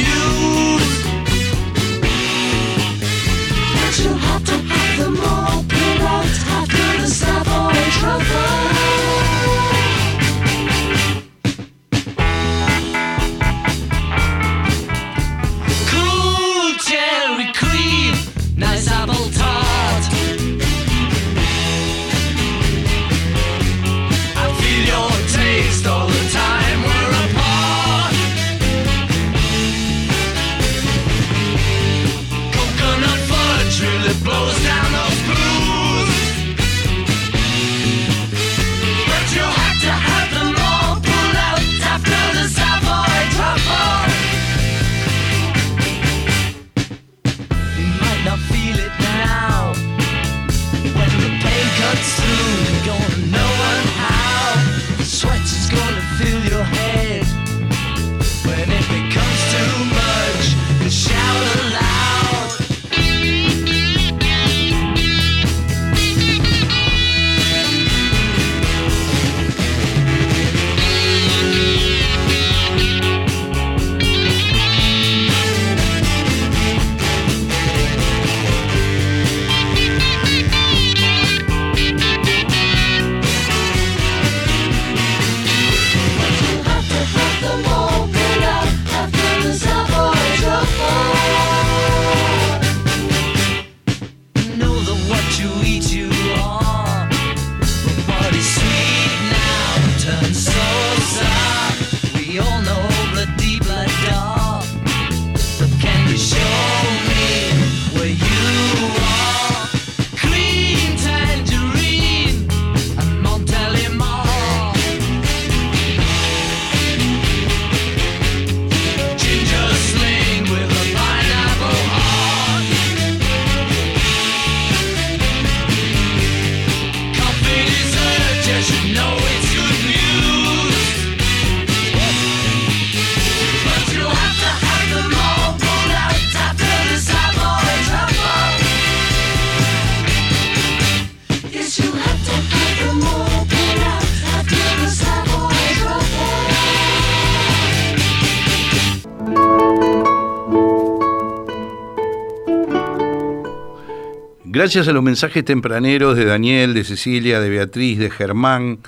Gracias 154.54 154.86
a 154.86 154.92
los 154.92 155.02
mensajes 155.02 155.44
tempraneros 155.44 156.16
de 156.16 156.26
Daniel, 156.26 156.74
de 156.74 156.84
Cecilia, 156.84 157.40
de 157.40 157.50
Beatriz, 157.50 157.98
de 157.98 158.08
Germán, 158.08 158.78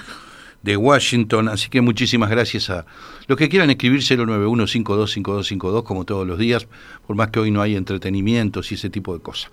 de 0.62 0.76
Washington, 0.76 1.48
así 1.48 1.68
que 1.68 1.80
muchísimas 1.80 2.30
gracias 2.30 2.70
a 2.70 2.86
los 3.26 3.36
que 3.36 3.48
quieran 3.48 3.70
escribir 3.70 3.98
091525252 4.02 5.82
como 5.82 6.04
todos 6.04 6.24
los 6.24 6.38
días, 6.38 6.68
por 7.04 7.16
más 7.16 7.30
que 7.30 7.40
hoy 7.40 7.50
no 7.50 7.62
hay 7.62 7.74
entretenimientos 7.74 8.70
y 8.70 8.76
ese 8.76 8.90
tipo 8.90 9.12
de 9.12 9.20
cosas. 9.20 9.50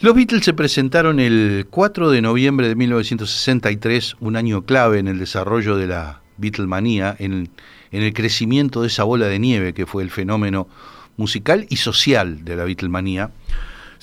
Los 0.00 0.14
Beatles 0.14 0.42
se 0.42 0.54
presentaron 0.54 1.20
el 1.20 1.66
4 1.68 2.10
de 2.10 2.22
noviembre 2.22 2.66
de 2.66 2.74
1963, 2.74 4.16
un 4.20 4.34
año 4.34 4.62
clave 4.62 4.98
en 4.98 5.08
el 5.08 5.18
desarrollo 5.18 5.76
de 5.76 5.88
la 5.88 6.22
Beatlemanía, 6.38 7.14
en, 7.18 7.50
en 7.92 8.02
el 8.02 8.14
crecimiento 8.14 8.80
de 8.80 8.86
esa 8.86 9.04
bola 9.04 9.26
de 9.26 9.38
nieve 9.38 9.74
que 9.74 9.84
fue 9.84 10.02
el 10.02 10.10
fenómeno 10.10 10.68
musical 11.18 11.66
y 11.68 11.76
social 11.76 12.46
de 12.46 12.56
la 12.56 12.64
Beatlemanía 12.64 13.30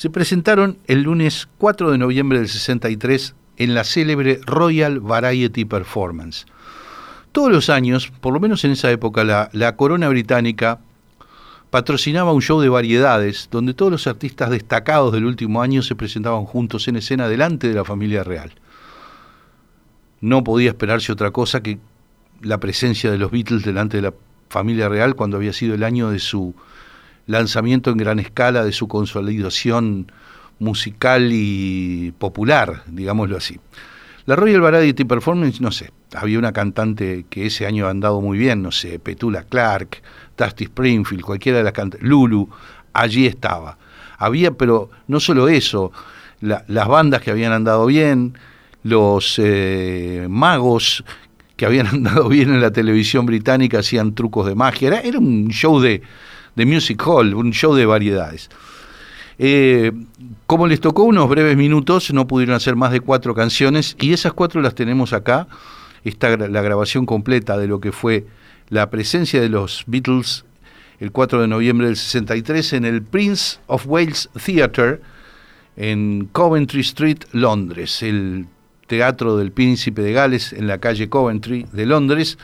se 0.01 0.09
presentaron 0.09 0.79
el 0.87 1.03
lunes 1.03 1.47
4 1.59 1.91
de 1.91 1.99
noviembre 1.99 2.39
del 2.39 2.49
63 2.49 3.35
en 3.57 3.75
la 3.75 3.83
célebre 3.83 4.41
Royal 4.47 4.99
Variety 4.99 5.63
Performance. 5.63 6.47
Todos 7.31 7.51
los 7.51 7.69
años, 7.69 8.11
por 8.19 8.33
lo 8.33 8.39
menos 8.39 8.65
en 8.65 8.71
esa 8.71 8.89
época, 8.89 9.23
la, 9.23 9.51
la 9.53 9.75
corona 9.75 10.09
británica 10.09 10.79
patrocinaba 11.69 12.33
un 12.33 12.41
show 12.41 12.59
de 12.61 12.69
variedades 12.69 13.47
donde 13.51 13.75
todos 13.75 13.91
los 13.91 14.07
artistas 14.07 14.49
destacados 14.49 15.13
del 15.13 15.25
último 15.25 15.61
año 15.61 15.83
se 15.83 15.93
presentaban 15.93 16.45
juntos 16.45 16.87
en 16.87 16.95
escena 16.95 17.29
delante 17.29 17.67
de 17.67 17.75
la 17.75 17.85
familia 17.85 18.23
real. 18.23 18.53
No 20.19 20.43
podía 20.43 20.71
esperarse 20.71 21.11
otra 21.11 21.29
cosa 21.29 21.61
que 21.61 21.77
la 22.41 22.59
presencia 22.59 23.11
de 23.11 23.19
los 23.19 23.29
Beatles 23.29 23.63
delante 23.63 23.97
de 23.97 24.01
la 24.01 24.13
familia 24.49 24.89
real 24.89 25.13
cuando 25.13 25.37
había 25.37 25.53
sido 25.53 25.75
el 25.75 25.83
año 25.83 26.09
de 26.09 26.17
su 26.17 26.55
lanzamiento 27.31 27.91
en 27.91 27.97
gran 27.97 28.19
escala, 28.19 28.63
de 28.63 28.71
su 28.71 28.87
consolidación 28.87 30.11
musical 30.59 31.29
y 31.31 32.13
popular, 32.17 32.83
digámoslo 32.87 33.37
así. 33.37 33.59
La 34.25 34.35
Royal 34.35 34.61
Variety 34.61 35.03
Performance, 35.03 35.61
no 35.61 35.71
sé, 35.71 35.91
había 36.13 36.37
una 36.37 36.53
cantante 36.53 37.25
que 37.29 37.47
ese 37.47 37.65
año 37.65 37.87
ha 37.87 37.89
andado 37.89 38.21
muy 38.21 38.37
bien, 38.37 38.61
no 38.61 38.71
sé, 38.71 38.99
Petula 38.99 39.43
Clark, 39.43 40.01
Dusty 40.37 40.65
Springfield, 40.65 41.23
cualquiera 41.23 41.57
de 41.57 41.63
las 41.63 41.73
cantantes, 41.73 42.07
Lulu, 42.07 42.47
allí 42.93 43.25
estaba. 43.25 43.77
Había, 44.17 44.51
pero 44.51 44.91
no 45.07 45.19
solo 45.19 45.47
eso, 45.47 45.91
las 46.41 46.87
bandas 46.87 47.21
que 47.21 47.31
habían 47.31 47.51
andado 47.51 47.87
bien, 47.87 48.37
los 48.83 49.39
eh, 49.43 50.27
magos 50.29 51.03
que 51.55 51.65
habían 51.65 51.87
andado 51.93 52.27
bien 52.27 52.49
en 52.49 52.61
la 52.61 52.71
televisión 52.71 53.25
británica 53.25 53.79
hacían 53.79 54.15
trucos 54.15 54.47
de 54.47 54.55
magia. 54.55 54.99
Era, 54.99 55.19
un 55.19 55.49
show 55.49 55.79
de, 55.79 56.01
de, 56.55 56.65
music 56.65 57.01
hall, 57.05 57.33
un 57.33 57.51
show 57.51 57.73
de 57.73 57.85
variedades. 57.85 58.49
Eh, 59.37 59.91
como 60.45 60.67
les 60.67 60.81
tocó 60.81 61.03
unos 61.03 61.27
breves 61.29 61.57
minutos, 61.57 62.13
no 62.13 62.27
pudieron 62.27 62.55
hacer 62.55 62.75
más 62.75 62.91
de 62.91 62.99
cuatro 62.99 63.33
canciones 63.33 63.95
y 63.99 64.13
esas 64.13 64.33
cuatro 64.33 64.61
las 64.61 64.75
tenemos 64.75 65.13
acá. 65.13 65.47
Está 66.03 66.35
la 66.37 66.61
grabación 66.61 67.05
completa 67.05 67.57
de 67.57 67.67
lo 67.67 67.79
que 67.79 67.91
fue 67.91 68.25
la 68.69 68.89
presencia 68.89 69.41
de 69.41 69.49
los 69.49 69.83
Beatles 69.87 70.45
el 71.01 71.11
4 71.11 71.41
de 71.41 71.47
noviembre 71.47 71.87
del 71.87 71.97
63 71.97 72.73
en 72.73 72.85
el 72.85 73.01
Prince 73.01 73.57
of 73.65 73.87
Wales 73.87 74.29
Theatre 74.45 75.01
en 75.75 76.29
Coventry 76.31 76.81
Street, 76.81 77.17
Londres, 77.31 78.03
el 78.03 78.45
Teatro 78.85 79.35
del 79.35 79.51
Príncipe 79.51 80.03
de 80.03 80.13
Gales 80.13 80.53
en 80.53 80.67
la 80.67 80.77
calle 80.77 81.09
Coventry 81.09 81.65
de 81.71 81.87
Londres, 81.87 82.37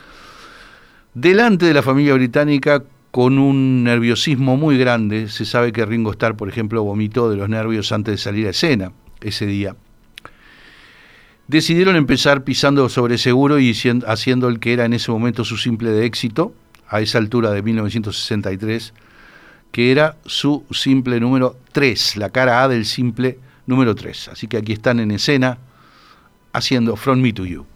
delante 1.14 1.66
de 1.66 1.74
la 1.74 1.82
familia 1.84 2.14
británica 2.14 2.82
con 3.10 3.38
un 3.38 3.84
nerviosismo 3.84 4.56
muy 4.56 4.78
grande. 4.78 5.28
Se 5.28 5.44
sabe 5.44 5.72
que 5.72 5.84
Ringo 5.86 6.12
Starr, 6.12 6.36
por 6.36 6.48
ejemplo, 6.48 6.82
vomitó 6.82 7.30
de 7.30 7.36
los 7.36 7.48
nervios 7.48 7.92
antes 7.92 8.12
de 8.12 8.18
salir 8.18 8.46
a 8.46 8.50
escena 8.50 8.92
ese 9.20 9.46
día. 9.46 9.76
Decidieron 11.46 11.96
empezar 11.96 12.44
pisando 12.44 12.88
sobre 12.90 13.16
seguro 13.16 13.58
y 13.58 13.74
haciendo 14.06 14.48
el 14.48 14.60
que 14.60 14.74
era 14.74 14.84
en 14.84 14.92
ese 14.92 15.10
momento 15.10 15.44
su 15.44 15.56
simple 15.56 15.90
de 15.90 16.04
éxito, 16.04 16.52
a 16.88 17.00
esa 17.00 17.18
altura 17.18 17.50
de 17.50 17.62
1963, 17.62 18.92
que 19.72 19.90
era 19.90 20.16
su 20.26 20.64
simple 20.70 21.20
número 21.20 21.56
3, 21.72 22.16
la 22.16 22.30
cara 22.30 22.62
A 22.62 22.68
del 22.68 22.84
simple 22.84 23.38
número 23.66 23.94
3. 23.94 24.28
Así 24.28 24.46
que 24.46 24.58
aquí 24.58 24.72
están 24.72 25.00
en 25.00 25.10
escena 25.10 25.58
haciendo 26.52 26.96
From 26.96 27.20
Me 27.20 27.32
to 27.32 27.46
You. 27.46 27.66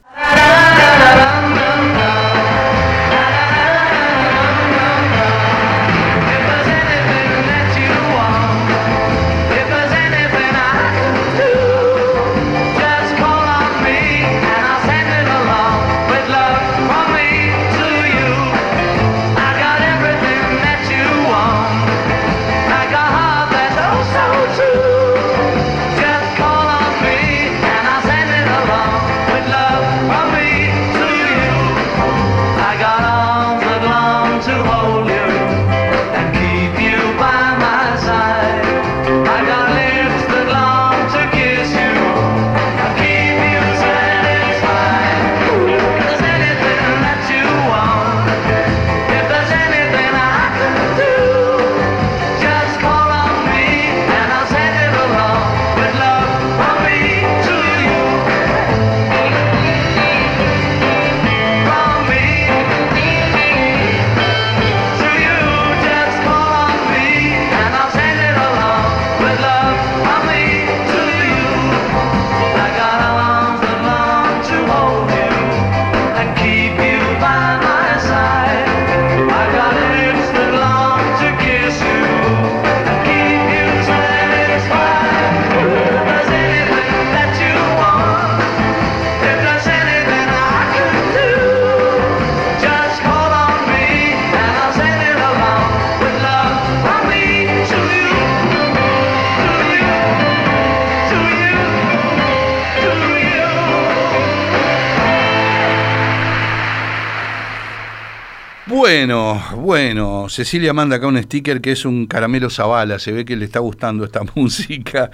Bueno, 109.03 109.43
bueno, 109.57 110.29
Cecilia 110.29 110.73
manda 110.73 110.95
acá 110.95 111.09
un 111.09 111.21
sticker 111.21 111.61
que 111.61 111.73
es 111.73 111.85
un 111.85 112.07
caramelo 112.07 112.49
Zavala, 112.49 113.01
se 113.01 113.11
ve 113.11 113.25
que 113.25 113.35
le 113.35 113.47
está 113.47 113.59
gustando 113.59 114.05
esta 114.05 114.21
música. 114.37 115.11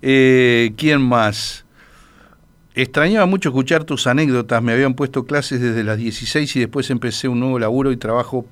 Eh, 0.00 0.72
¿Quién 0.78 1.02
más? 1.02 1.66
Extrañaba 2.74 3.26
mucho 3.26 3.50
escuchar 3.50 3.84
tus 3.84 4.06
anécdotas, 4.06 4.62
me 4.62 4.72
habían 4.72 4.94
puesto 4.94 5.26
clases 5.26 5.60
desde 5.60 5.84
las 5.84 5.98
16 5.98 6.56
y 6.56 6.60
después 6.60 6.88
empecé 6.88 7.28
un 7.28 7.40
nuevo 7.40 7.58
laburo 7.58 7.92
y 7.92 7.98
trabajo 7.98 8.46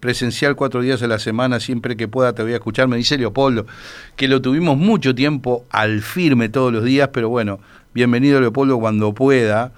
presencial 0.00 0.56
cuatro 0.56 0.80
días 0.82 1.00
a 1.00 1.06
la 1.06 1.20
semana, 1.20 1.60
siempre 1.60 1.96
que 1.96 2.08
pueda 2.08 2.32
te 2.32 2.42
voy 2.42 2.54
a 2.54 2.56
escuchar, 2.56 2.88
me 2.88 2.96
dice 2.96 3.16
Leopoldo, 3.18 3.68
que 4.16 4.26
lo 4.26 4.42
tuvimos 4.42 4.76
mucho 4.76 5.14
tiempo 5.14 5.64
al 5.70 6.02
firme 6.02 6.48
todos 6.48 6.72
los 6.72 6.82
días, 6.82 7.10
pero 7.12 7.28
bueno, 7.28 7.60
bienvenido 7.94 8.40
Leopoldo 8.40 8.80
cuando 8.80 9.14
pueda. 9.14 9.72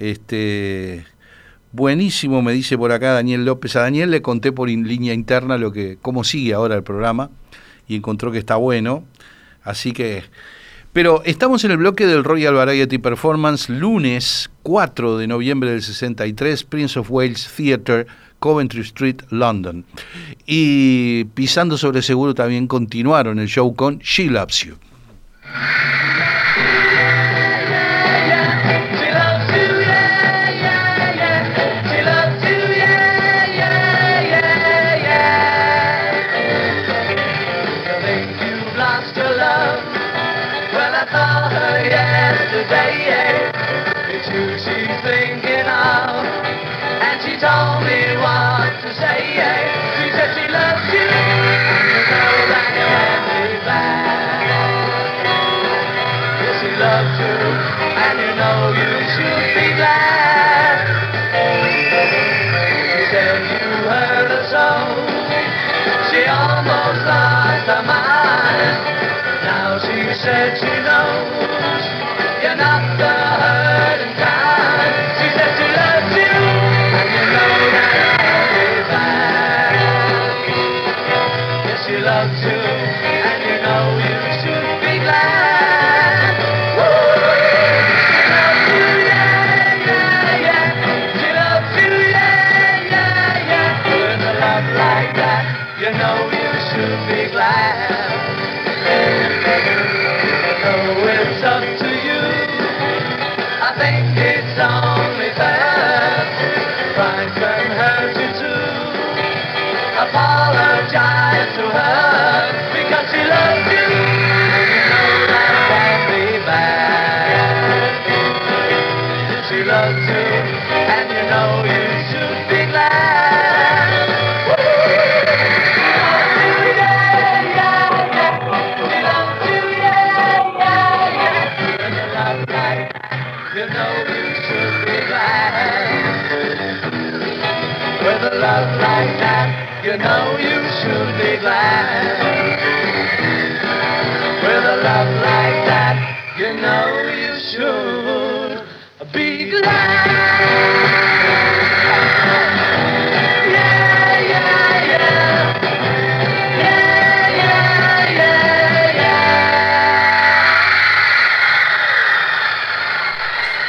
Este, 0.00 1.06
Buenísimo, 1.76 2.40
me 2.40 2.54
dice 2.54 2.78
por 2.78 2.90
acá 2.90 3.12
Daniel 3.12 3.44
López. 3.44 3.76
A 3.76 3.80
Daniel 3.80 4.10
le 4.10 4.22
conté 4.22 4.50
por 4.50 4.70
línea 4.70 5.12
interna 5.12 5.58
lo 5.58 5.72
que, 5.72 5.98
cómo 6.00 6.24
sigue 6.24 6.54
ahora 6.54 6.74
el 6.74 6.82
programa 6.82 7.28
y 7.86 7.96
encontró 7.96 8.32
que 8.32 8.38
está 8.38 8.56
bueno. 8.56 9.04
Así 9.62 9.92
que. 9.92 10.24
Pero 10.94 11.22
estamos 11.26 11.64
en 11.64 11.72
el 11.72 11.76
bloque 11.76 12.06
del 12.06 12.24
Royal 12.24 12.54
Variety 12.54 12.96
Performance, 12.96 13.68
lunes 13.68 14.48
4 14.62 15.18
de 15.18 15.26
noviembre 15.26 15.70
del 15.70 15.82
63, 15.82 16.64
Prince 16.64 16.98
of 16.98 17.10
Wales 17.10 17.46
Theatre, 17.54 18.06
Coventry 18.38 18.80
Street, 18.80 19.20
London. 19.28 19.84
Y 20.46 21.24
pisando 21.34 21.76
sobre 21.76 22.00
seguro 22.00 22.34
también 22.34 22.68
continuaron 22.68 23.38
el 23.38 23.48
show 23.48 23.74
con 23.74 23.98
She 23.98 24.30
Loves 24.30 24.64
You. 24.64 24.76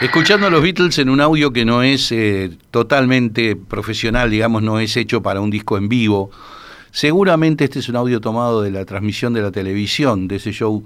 Escuchando 0.07 0.47
a 0.47 0.49
los 0.49 0.61
Beatles 0.61 0.99
en 0.99 1.09
un 1.09 1.19
audio 1.19 1.51
que 1.51 1.65
no 1.65 1.83
es 1.83 2.13
eh, 2.13 2.49
totalmente 2.71 3.57
profesional, 3.57 4.31
digamos, 4.31 4.63
no 4.63 4.79
es 4.79 4.95
hecho 4.95 5.21
para 5.21 5.41
un 5.41 5.49
disco 5.49 5.77
en 5.77 5.89
vivo. 5.89 6.31
Seguramente 6.91 7.65
este 7.65 7.79
es 7.79 7.89
un 7.89 7.97
audio 7.97 8.21
tomado 8.21 8.61
de 8.61 8.71
la 8.71 8.85
transmisión 8.85 9.33
de 9.33 9.41
la 9.41 9.51
televisión, 9.51 10.29
de 10.29 10.37
ese 10.37 10.53
show 10.53 10.81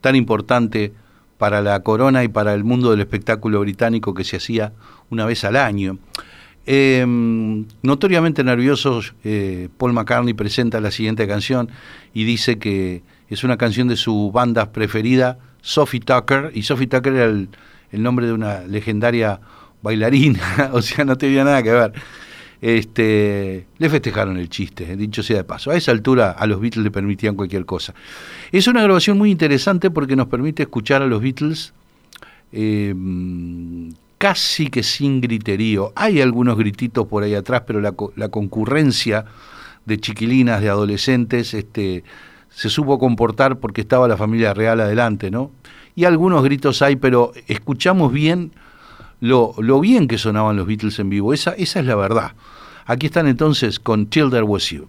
tan 0.00 0.14
importante 0.14 0.92
para 1.36 1.62
la 1.62 1.80
corona 1.80 2.22
y 2.22 2.28
para 2.28 2.54
el 2.54 2.62
mundo 2.62 2.92
del 2.92 3.00
espectáculo 3.00 3.58
británico 3.58 4.14
que 4.14 4.22
se 4.22 4.36
hacía 4.36 4.72
una 5.10 5.26
vez 5.26 5.42
al 5.42 5.56
año. 5.56 5.98
Eh, 6.64 7.04
notoriamente 7.82 8.44
nervioso, 8.44 9.00
eh, 9.24 9.68
Paul 9.78 9.94
McCartney 9.94 10.34
presenta 10.34 10.80
la 10.80 10.92
siguiente 10.92 11.26
canción 11.26 11.70
y 12.14 12.22
dice 12.22 12.60
que 12.60 13.02
es 13.28 13.42
una 13.42 13.56
canción 13.56 13.88
de 13.88 13.96
su 13.96 14.30
banda 14.30 14.70
preferida, 14.70 15.40
Sophie 15.60 16.00
Tucker, 16.00 16.52
y 16.54 16.62
Sophie 16.62 16.86
Tucker 16.86 17.12
era 17.14 17.24
el, 17.24 17.48
el 17.92 18.02
nombre 18.02 18.26
de 18.26 18.32
una 18.32 18.60
legendaria 18.60 19.40
bailarina, 19.82 20.70
o 20.72 20.82
sea, 20.82 21.04
no 21.04 21.16
tenía 21.16 21.44
nada 21.44 21.62
que 21.62 21.72
ver. 21.72 21.92
Este, 22.62 23.66
le 23.78 23.88
festejaron 23.88 24.36
el 24.36 24.50
chiste, 24.50 24.94
dicho 24.96 25.22
sea 25.22 25.38
de 25.38 25.44
paso. 25.44 25.70
A 25.70 25.76
esa 25.76 25.92
altura 25.92 26.32
a 26.32 26.46
los 26.46 26.60
Beatles 26.60 26.84
le 26.84 26.90
permitían 26.90 27.34
cualquier 27.34 27.64
cosa. 27.64 27.94
Es 28.52 28.66
una 28.66 28.82
grabación 28.82 29.16
muy 29.16 29.30
interesante 29.30 29.90
porque 29.90 30.14
nos 30.14 30.26
permite 30.26 30.64
escuchar 30.64 31.00
a 31.00 31.06
los 31.06 31.22
Beatles 31.22 31.72
eh, 32.52 32.94
casi 34.18 34.68
que 34.68 34.82
sin 34.82 35.22
griterío. 35.22 35.92
Hay 35.96 36.20
algunos 36.20 36.58
grititos 36.58 37.06
por 37.06 37.22
ahí 37.22 37.34
atrás, 37.34 37.62
pero 37.66 37.80
la, 37.80 37.94
la 38.16 38.28
concurrencia 38.28 39.24
de 39.86 39.98
chiquilinas, 39.98 40.60
de 40.60 40.68
adolescentes, 40.68 41.54
este, 41.54 42.04
se 42.50 42.68
supo 42.68 42.98
comportar 42.98 43.58
porque 43.58 43.80
estaba 43.80 44.06
la 44.06 44.18
familia 44.18 44.52
real 44.52 44.80
adelante, 44.80 45.30
¿no? 45.30 45.50
Y 45.94 46.04
algunos 46.04 46.42
gritos 46.42 46.82
hay, 46.82 46.96
pero 46.96 47.32
escuchamos 47.48 48.12
bien 48.12 48.52
lo, 49.20 49.54
bien 49.80 50.08
que 50.08 50.18
sonaban 50.18 50.56
los 50.56 50.66
Beatles 50.66 50.98
en 50.98 51.10
vivo. 51.10 51.32
Esa, 51.32 51.52
es 51.52 51.74
la 51.76 51.94
verdad. 51.94 52.32
Aquí 52.86 53.06
están 53.06 53.26
entonces 53.26 53.78
con 53.78 54.06
Till 54.06 54.26
Was 54.42 54.70
You. 54.70 54.88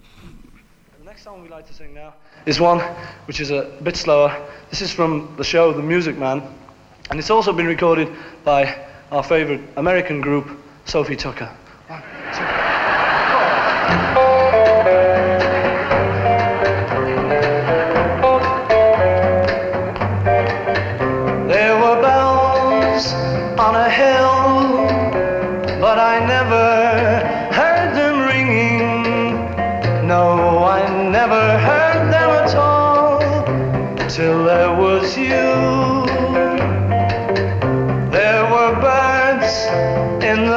The 0.99 1.05
next 1.05 1.23
song 1.23 1.47
like 1.49 1.67
to 1.67 1.73
sing 1.73 1.93
now 1.93 2.13
is 2.45 2.59
one 2.59 2.81
which 3.27 3.39
is 3.39 3.51
a 3.51 3.67
bit 3.83 3.95
slower. 3.95 4.31
This 4.69 4.81
is 4.81 4.93
from 4.93 5.27
the 5.37 5.43
show 5.43 5.73
The 5.73 5.83
Music 5.83 6.17
Man, 6.17 6.41
and 7.09 7.19
it's 7.19 7.29
also 7.29 7.53
been 7.53 7.67
recorded 7.67 8.07
by 8.43 8.73
our 9.11 9.23
favorite 9.23 9.61
American 9.75 10.21
group, 10.21 10.47
Sophie 10.85 11.17
Tucker. 11.17 11.49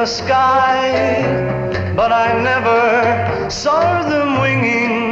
Sky, 0.06 1.22
but 1.96 2.12
I 2.12 2.42
never 2.42 3.50
saw 3.50 4.02
them 4.08 4.40
winging. 4.40 5.10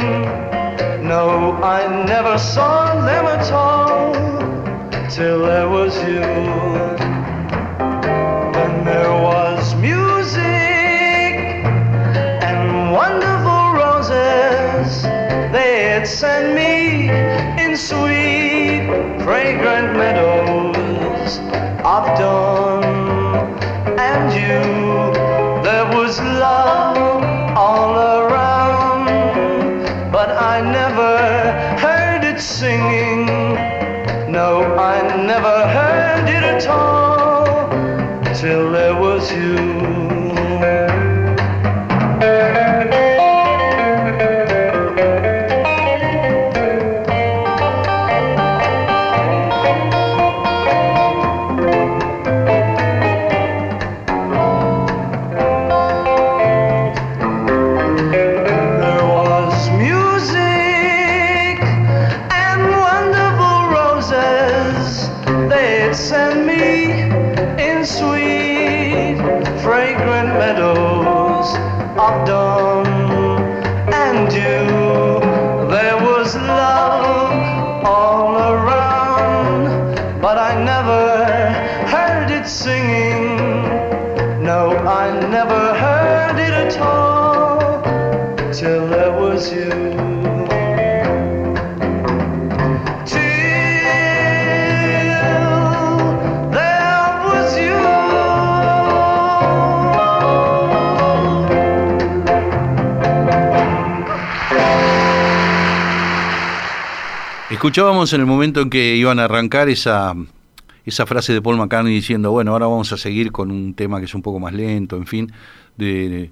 No, 1.07 1.53
I 1.63 2.05
never 2.05 2.37
saw 2.37 2.93
them 3.05 3.25
at 3.25 3.51
all 3.51 4.13
till 5.09 5.45
there 5.45 5.69
was 5.69 5.95
you. 6.03 6.32
Escuchábamos 107.63 108.11
en 108.11 108.19
el 108.19 108.27
momento 108.27 108.59
en 108.61 108.69
que 108.69 108.95
iban 108.95 109.19
a 109.19 109.23
arrancar 109.23 109.69
esa, 109.69 110.13
esa 110.85 111.05
frase 111.05 111.31
de 111.31 111.41
Paul 111.41 111.57
McCartney 111.57 111.93
diciendo, 111.93 112.31
bueno, 112.31 112.51
ahora 112.51 112.67
vamos 112.67 112.91
a 112.91 112.97
seguir 112.97 113.31
con 113.31 113.51
un 113.51 113.73
tema 113.73 113.99
que 113.99 114.05
es 114.05 114.13
un 114.13 114.21
poco 114.21 114.39
más 114.39 114.53
lento, 114.53 114.97
en 114.97 115.07
fin, 115.07 115.31
de, 115.77 116.29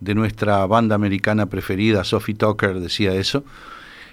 de 0.00 0.14
nuestra 0.14 0.66
banda 0.66 0.94
americana 0.94 1.46
preferida, 1.46 2.04
Sophie 2.04 2.34
Tucker 2.34 2.80
decía 2.80 3.14
eso. 3.14 3.44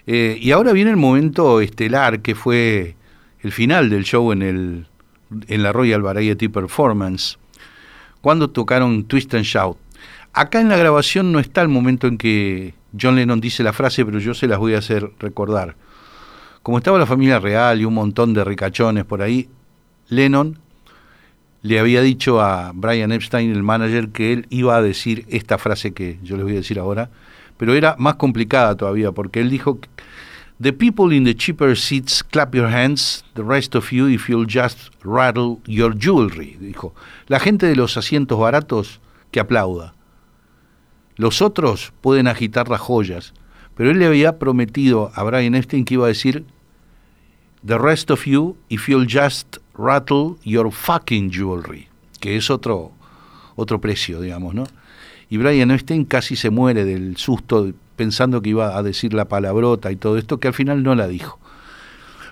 Eh, 0.07 0.37
y 0.39 0.51
ahora 0.51 0.71
viene 0.71 0.91
el 0.91 0.97
momento 0.97 1.61
estelar 1.61 2.21
que 2.21 2.35
fue 2.35 2.95
el 3.41 3.51
final 3.51 3.89
del 3.89 4.03
show 4.03 4.31
en, 4.31 4.41
el, 4.41 4.87
en 5.47 5.63
la 5.63 5.71
Royal 5.71 6.01
Variety 6.01 6.47
Performance, 6.47 7.37
cuando 8.21 8.49
tocaron 8.49 9.05
Twist 9.05 9.33
and 9.33 9.45
Shout. 9.45 9.77
Acá 10.33 10.59
en 10.59 10.69
la 10.69 10.77
grabación 10.77 11.31
no 11.31 11.39
está 11.39 11.61
el 11.61 11.69
momento 11.69 12.07
en 12.07 12.17
que 12.17 12.73
John 12.99 13.15
Lennon 13.15 13.39
dice 13.39 13.63
la 13.63 13.73
frase, 13.73 14.05
pero 14.05 14.19
yo 14.19 14.33
se 14.33 14.47
las 14.47 14.59
voy 14.59 14.75
a 14.75 14.79
hacer 14.79 15.11
recordar. 15.19 15.75
Como 16.61 16.77
estaba 16.77 16.97
la 16.97 17.05
familia 17.05 17.39
real 17.39 17.79
y 17.79 17.85
un 17.85 17.93
montón 17.93 18.33
de 18.33 18.43
ricachones 18.43 19.05
por 19.05 19.21
ahí, 19.21 19.47
Lennon 20.09 20.59
le 21.65 21.79
había 21.79 22.03
dicho 22.03 22.41
a 22.41 22.73
Brian 22.75 23.11
Epstein, 23.11 23.51
el 23.51 23.63
manager, 23.63 24.09
que 24.09 24.33
él 24.33 24.45
iba 24.51 24.77
a 24.77 24.83
decir 24.83 25.25
esta 25.29 25.57
frase 25.57 25.93
que 25.93 26.19
yo 26.21 26.35
les 26.35 26.43
voy 26.43 26.53
a 26.53 26.57
decir 26.57 26.77
ahora, 26.77 27.09
pero 27.57 27.73
era 27.73 27.95
más 27.97 28.17
complicada 28.17 28.77
todavía, 28.77 29.11
porque 29.11 29.39
él 29.41 29.49
dijo, 29.49 29.79
The 30.61 30.73
people 30.73 31.15
in 31.15 31.23
the 31.23 31.33
cheaper 31.33 31.75
seats 31.75 32.23
clap 32.23 32.53
your 32.53 32.67
hands, 32.67 33.25
the 33.33 33.41
rest 33.41 33.73
of 33.73 33.89
you 33.91 34.07
if 34.07 34.29
you'll 34.29 34.45
just 34.47 34.91
rattle 35.03 35.57
your 35.65 35.97
jewelry, 35.97 36.55
dijo. 36.59 36.93
La 37.25 37.39
gente 37.39 37.65
de 37.65 37.75
los 37.75 37.97
asientos 37.97 38.39
baratos 38.39 39.01
que 39.31 39.39
aplauda. 39.39 39.95
Los 41.15 41.41
otros 41.41 41.93
pueden 42.01 42.27
agitar 42.27 42.69
las 42.69 42.79
joyas, 42.79 43.33
pero 43.73 43.89
él 43.89 43.97
le 43.97 44.05
había 44.05 44.37
prometido 44.37 45.11
a 45.15 45.23
Brian 45.23 45.55
Epstein 45.55 45.83
que 45.83 45.95
iba 45.95 46.05
a 46.05 46.09
decir, 46.09 46.45
The 47.65 47.79
rest 47.79 48.11
of 48.11 48.25
you 48.25 48.55
if 48.69 48.87
you'll 48.87 49.07
just 49.07 49.57
rattle 49.77 50.35
your 50.43 50.71
fucking 50.71 51.31
jewelry, 51.31 51.87
que 52.19 52.35
es 52.35 52.49
otro, 52.49 52.91
otro 53.55 53.79
precio, 53.79 54.21
digamos, 54.21 54.53
¿no? 54.53 54.65
Y 55.29 55.37
Brian 55.37 55.71
Epstein 55.71 56.05
casi 56.05 56.35
se 56.35 56.49
muere 56.49 56.85
del 56.85 57.17
susto 57.17 57.71
pensando 57.95 58.41
que 58.41 58.49
iba 58.49 58.77
a 58.77 58.83
decir 58.83 59.13
la 59.13 59.25
palabrota 59.25 59.91
y 59.91 59.95
todo 59.95 60.17
esto, 60.17 60.39
que 60.39 60.47
al 60.47 60.53
final 60.53 60.83
no 60.83 60.95
la 60.95 61.07
dijo. 61.07 61.39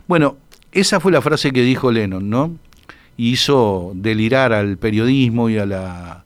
Bueno, 0.08 0.38
esa 0.72 1.00
fue 1.00 1.12
la 1.12 1.22
frase 1.22 1.52
que 1.52 1.62
dijo 1.62 1.92
Lennon, 1.92 2.30
¿no? 2.30 2.58
Y 3.18 3.32
hizo 3.32 3.92
delirar 3.96 4.54
al 4.54 4.78
periodismo 4.78 5.50
y 5.50 5.58
a 5.58 5.66
la 5.66 6.26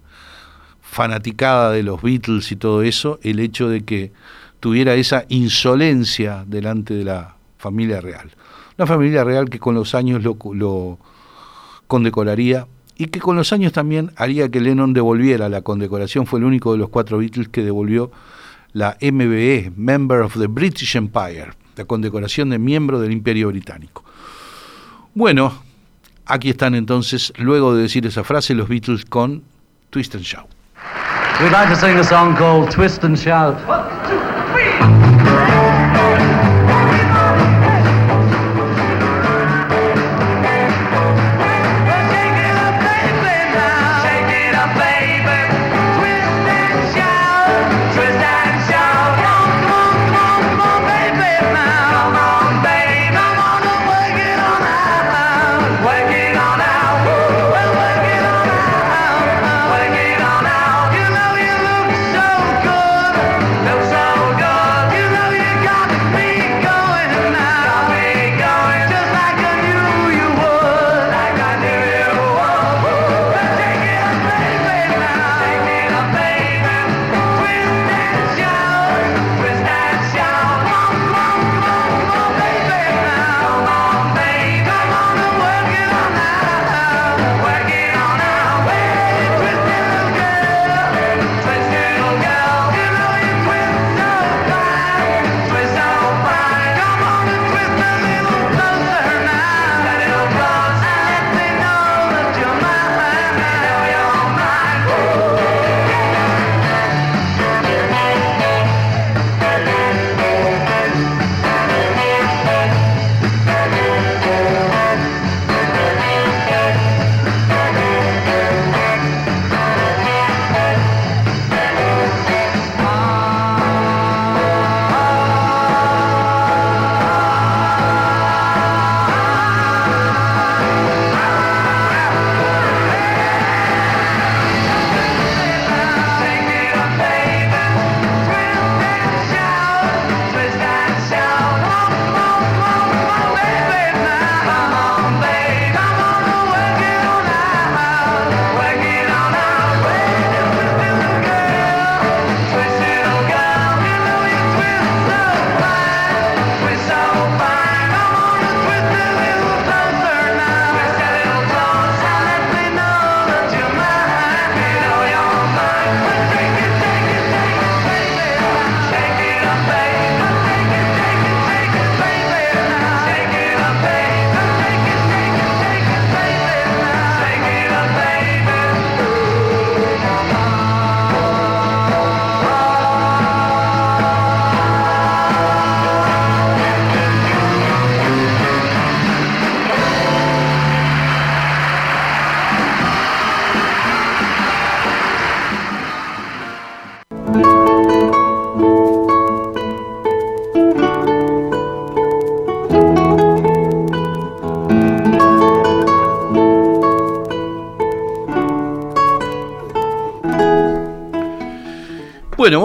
fanaticada 0.82 1.72
de 1.72 1.84
los 1.84 2.02
Beatles 2.02 2.52
y 2.52 2.56
todo 2.56 2.82
eso, 2.82 3.20
el 3.22 3.40
hecho 3.40 3.70
de 3.70 3.84
que 3.84 4.12
tuviera 4.60 4.96
esa 4.96 5.26
insolencia 5.30 6.44
delante 6.48 6.94
de 6.94 7.04
la 7.04 7.36
familia 7.58 8.02
real. 8.02 8.32
Una 8.78 8.88
familia 8.88 9.24
real 9.24 9.50
que 9.50 9.60
con 9.60 9.76
los 9.76 9.96
años 9.96 10.24
lo, 10.24 10.38
lo 10.54 11.00
condecoraría 11.88 12.68
y 12.96 13.08
que 13.08 13.20
con 13.20 13.36
los 13.36 13.54
años 13.54 13.74
también 13.74 14.12
haría 14.16 14.50
que 14.50 14.60
Lennon 14.60 14.94
devolviera 14.94 15.50
la 15.50 15.62
condecoración. 15.62 16.26
Fue 16.26 16.40
el 16.40 16.46
único 16.46 16.72
de 16.72 16.80
los 16.80 16.90
cuatro 16.90 17.18
Beatles 17.20 17.50
que 17.50 17.64
devolvió 17.64 18.12
la 18.74 18.98
MBE, 19.02 19.72
Member 19.76 20.22
of 20.22 20.38
the 20.38 20.48
British 20.48 20.96
Empire, 20.96 21.54
la 21.76 21.86
condecoración 21.86 22.50
de 22.50 22.60
miembro 22.60 23.00
del 23.00 23.12
Imperio 23.12 23.48
Británico. 23.48 24.04
Bueno, 25.14 25.54
aquí 26.26 26.50
están 26.50 26.76
entonces, 26.76 27.34
luego 27.38 27.76
de 27.76 27.84
decir 27.84 28.06
esa 28.06 28.24
frase, 28.24 28.54
los 28.54 28.68
Beatles 28.68 29.06
con 29.06 29.44
Twist 29.90 30.16
and 30.16 30.24
Shout. 30.24 30.48
We'd 31.42 31.52
like 31.52 31.70
to 31.70 31.76
sing 31.76 31.98
a 31.98 32.04
song 32.04 32.36
called 32.36 32.70
Twist 32.72 33.04
and 33.04 33.16
Shout. 33.16 33.58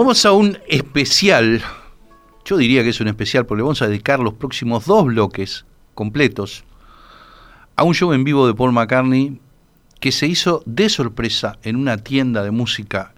Vamos 0.03 0.25
a 0.25 0.33
un 0.33 0.57
especial. 0.67 1.63
Yo 2.43 2.57
diría 2.57 2.83
que 2.83 2.89
es 2.89 2.99
un 2.99 3.07
especial 3.07 3.45
porque 3.45 3.61
vamos 3.61 3.81
a 3.81 3.87
dedicar 3.87 4.19
los 4.19 4.33
próximos 4.33 4.85
dos 4.85 5.05
bloques 5.05 5.65
completos 5.93 6.65
a 7.77 7.83
un 7.83 7.93
show 7.93 8.11
en 8.11 8.25
vivo 8.25 8.45
de 8.45 8.53
Paul 8.53 8.73
McCartney 8.73 9.39
que 10.01 10.11
se 10.11 10.27
hizo 10.27 10.61
de 10.65 10.89
sorpresa 10.89 11.57
en 11.63 11.77
una 11.77 11.95
tienda 11.95 12.43
de 12.43 12.51
música 12.51 13.13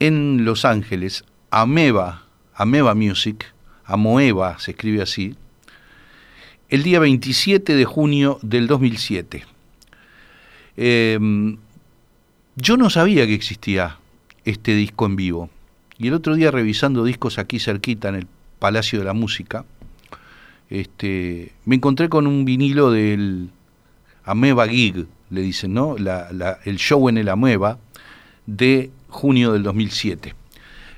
en 0.00 0.44
Los 0.44 0.64
Ángeles, 0.64 1.24
Ameba, 1.52 2.24
Ameba 2.52 2.96
Music, 2.96 3.54
Amoeba 3.84 4.58
se 4.58 4.72
escribe 4.72 5.02
así, 5.02 5.36
el 6.68 6.82
día 6.82 6.98
27 6.98 7.76
de 7.76 7.84
junio 7.84 8.40
del 8.42 8.66
2007. 8.66 9.46
Em, 10.76 11.58
yo 12.56 12.76
no 12.76 12.90
sabía 12.90 13.24
que 13.24 13.34
existía 13.34 13.98
este 14.44 14.74
disco 14.74 15.06
en 15.06 15.14
vivo. 15.14 15.50
Y 15.98 16.08
el 16.08 16.14
otro 16.14 16.34
día 16.34 16.50
revisando 16.50 17.04
discos 17.04 17.38
aquí 17.38 17.58
cerquita 17.58 18.08
en 18.08 18.16
el 18.16 18.26
Palacio 18.58 18.98
de 18.98 19.04
la 19.04 19.12
Música, 19.12 19.64
este, 20.70 21.52
me 21.64 21.76
encontré 21.76 22.08
con 22.08 22.26
un 22.26 22.44
vinilo 22.44 22.90
del 22.90 23.50
Ameba 24.24 24.66
Gig, 24.68 25.06
le 25.30 25.40
dicen, 25.40 25.74
¿no? 25.74 25.96
el 25.96 26.76
show 26.76 27.08
en 27.08 27.18
el 27.18 27.28
Ameba 27.28 27.78
de 28.46 28.90
junio 29.08 29.52
del 29.52 29.62
2007. 29.62 30.34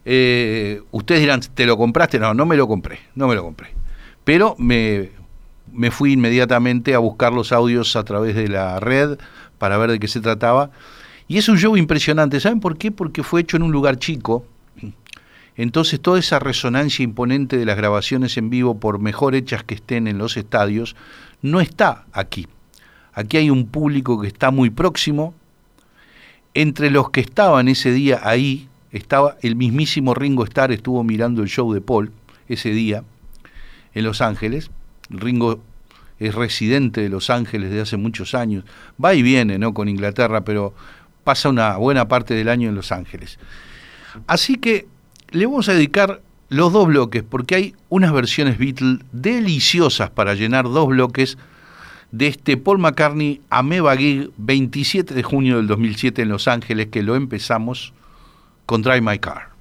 Eh, 0.04 0.82
ustedes 0.90 1.20
dirán, 1.20 1.40
¿te 1.40 1.66
lo 1.66 1.76
compraste? 1.76 2.18
No, 2.18 2.34
no 2.34 2.46
me 2.46 2.56
lo 2.56 2.68
compré, 2.68 3.00
no 3.14 3.26
me 3.26 3.34
lo 3.34 3.42
compré. 3.42 3.70
Pero 4.24 4.54
me, 4.58 5.10
me 5.72 5.90
fui 5.90 6.12
inmediatamente 6.12 6.94
a 6.94 6.98
buscar 6.98 7.32
los 7.32 7.52
audios 7.52 7.96
a 7.96 8.04
través 8.04 8.34
de 8.34 8.48
la 8.48 8.80
red 8.80 9.18
para 9.58 9.76
ver 9.78 9.90
de 9.90 9.98
qué 9.98 10.08
se 10.08 10.20
trataba. 10.20 10.70
Y 11.26 11.38
es 11.38 11.48
un 11.48 11.58
show 11.58 11.76
impresionante. 11.76 12.38
¿Saben 12.40 12.60
por 12.60 12.76
qué? 12.76 12.90
Porque 12.90 13.22
fue 13.22 13.40
hecho 13.40 13.56
en 13.56 13.62
un 13.62 13.72
lugar 13.72 13.98
chico. 13.98 14.46
Entonces 15.56 16.00
toda 16.00 16.18
esa 16.18 16.38
resonancia 16.38 17.02
imponente 17.02 17.56
de 17.56 17.64
las 17.64 17.76
grabaciones 17.76 18.36
en 18.36 18.50
vivo, 18.50 18.80
por 18.80 18.98
mejor 18.98 19.34
hechas 19.34 19.62
que 19.62 19.74
estén 19.74 20.08
en 20.08 20.18
los 20.18 20.36
estadios, 20.36 20.96
no 21.42 21.60
está 21.60 22.06
aquí. 22.12 22.48
Aquí 23.12 23.36
hay 23.36 23.50
un 23.50 23.66
público 23.66 24.20
que 24.20 24.26
está 24.26 24.50
muy 24.50 24.70
próximo. 24.70 25.34
Entre 26.54 26.90
los 26.90 27.10
que 27.10 27.20
estaban 27.20 27.68
ese 27.68 27.92
día 27.92 28.20
ahí, 28.22 28.68
estaba 28.90 29.36
el 29.42 29.56
mismísimo 29.56 30.14
Ringo 30.14 30.44
Starr, 30.44 30.72
estuvo 30.72 31.02
mirando 31.04 31.42
el 31.42 31.48
show 31.48 31.72
de 31.72 31.80
Paul 31.80 32.12
ese 32.48 32.70
día 32.70 33.04
en 33.92 34.04
Los 34.04 34.20
Ángeles. 34.20 34.70
Ringo 35.10 35.60
es 36.18 36.34
residente 36.34 37.00
de 37.00 37.08
Los 37.08 37.30
Ángeles 37.30 37.70
desde 37.70 37.82
hace 37.82 37.96
muchos 37.96 38.34
años. 38.34 38.64
Va 39.02 39.14
y 39.14 39.22
viene, 39.22 39.58
¿no? 39.58 39.74
Con 39.74 39.88
Inglaterra, 39.88 40.44
pero 40.44 40.74
pasa 41.22 41.48
una 41.48 41.76
buena 41.76 42.08
parte 42.08 42.34
del 42.34 42.48
año 42.48 42.68
en 42.68 42.74
Los 42.74 42.92
Ángeles. 42.92 43.38
Así 44.26 44.56
que 44.56 44.86
le 45.34 45.46
vamos 45.46 45.68
a 45.68 45.74
dedicar 45.74 46.20
los 46.48 46.72
dos 46.72 46.86
bloques, 46.86 47.24
porque 47.28 47.56
hay 47.56 47.74
unas 47.88 48.12
versiones 48.12 48.56
Beatles 48.56 49.00
deliciosas 49.10 50.08
para 50.10 50.34
llenar 50.34 50.64
dos 50.64 50.86
bloques 50.88 51.36
de 52.12 52.28
este 52.28 52.56
Paul 52.56 52.78
McCartney 52.78 53.40
Ameba 53.50 53.96
Gig 53.96 54.30
27 54.36 55.12
de 55.12 55.22
junio 55.24 55.56
del 55.56 55.66
2007 55.66 56.22
en 56.22 56.28
Los 56.28 56.46
Ángeles, 56.46 56.86
que 56.86 57.02
lo 57.02 57.16
empezamos 57.16 57.92
con 58.64 58.82
Drive 58.82 59.00
My 59.00 59.18
Car. 59.18 59.53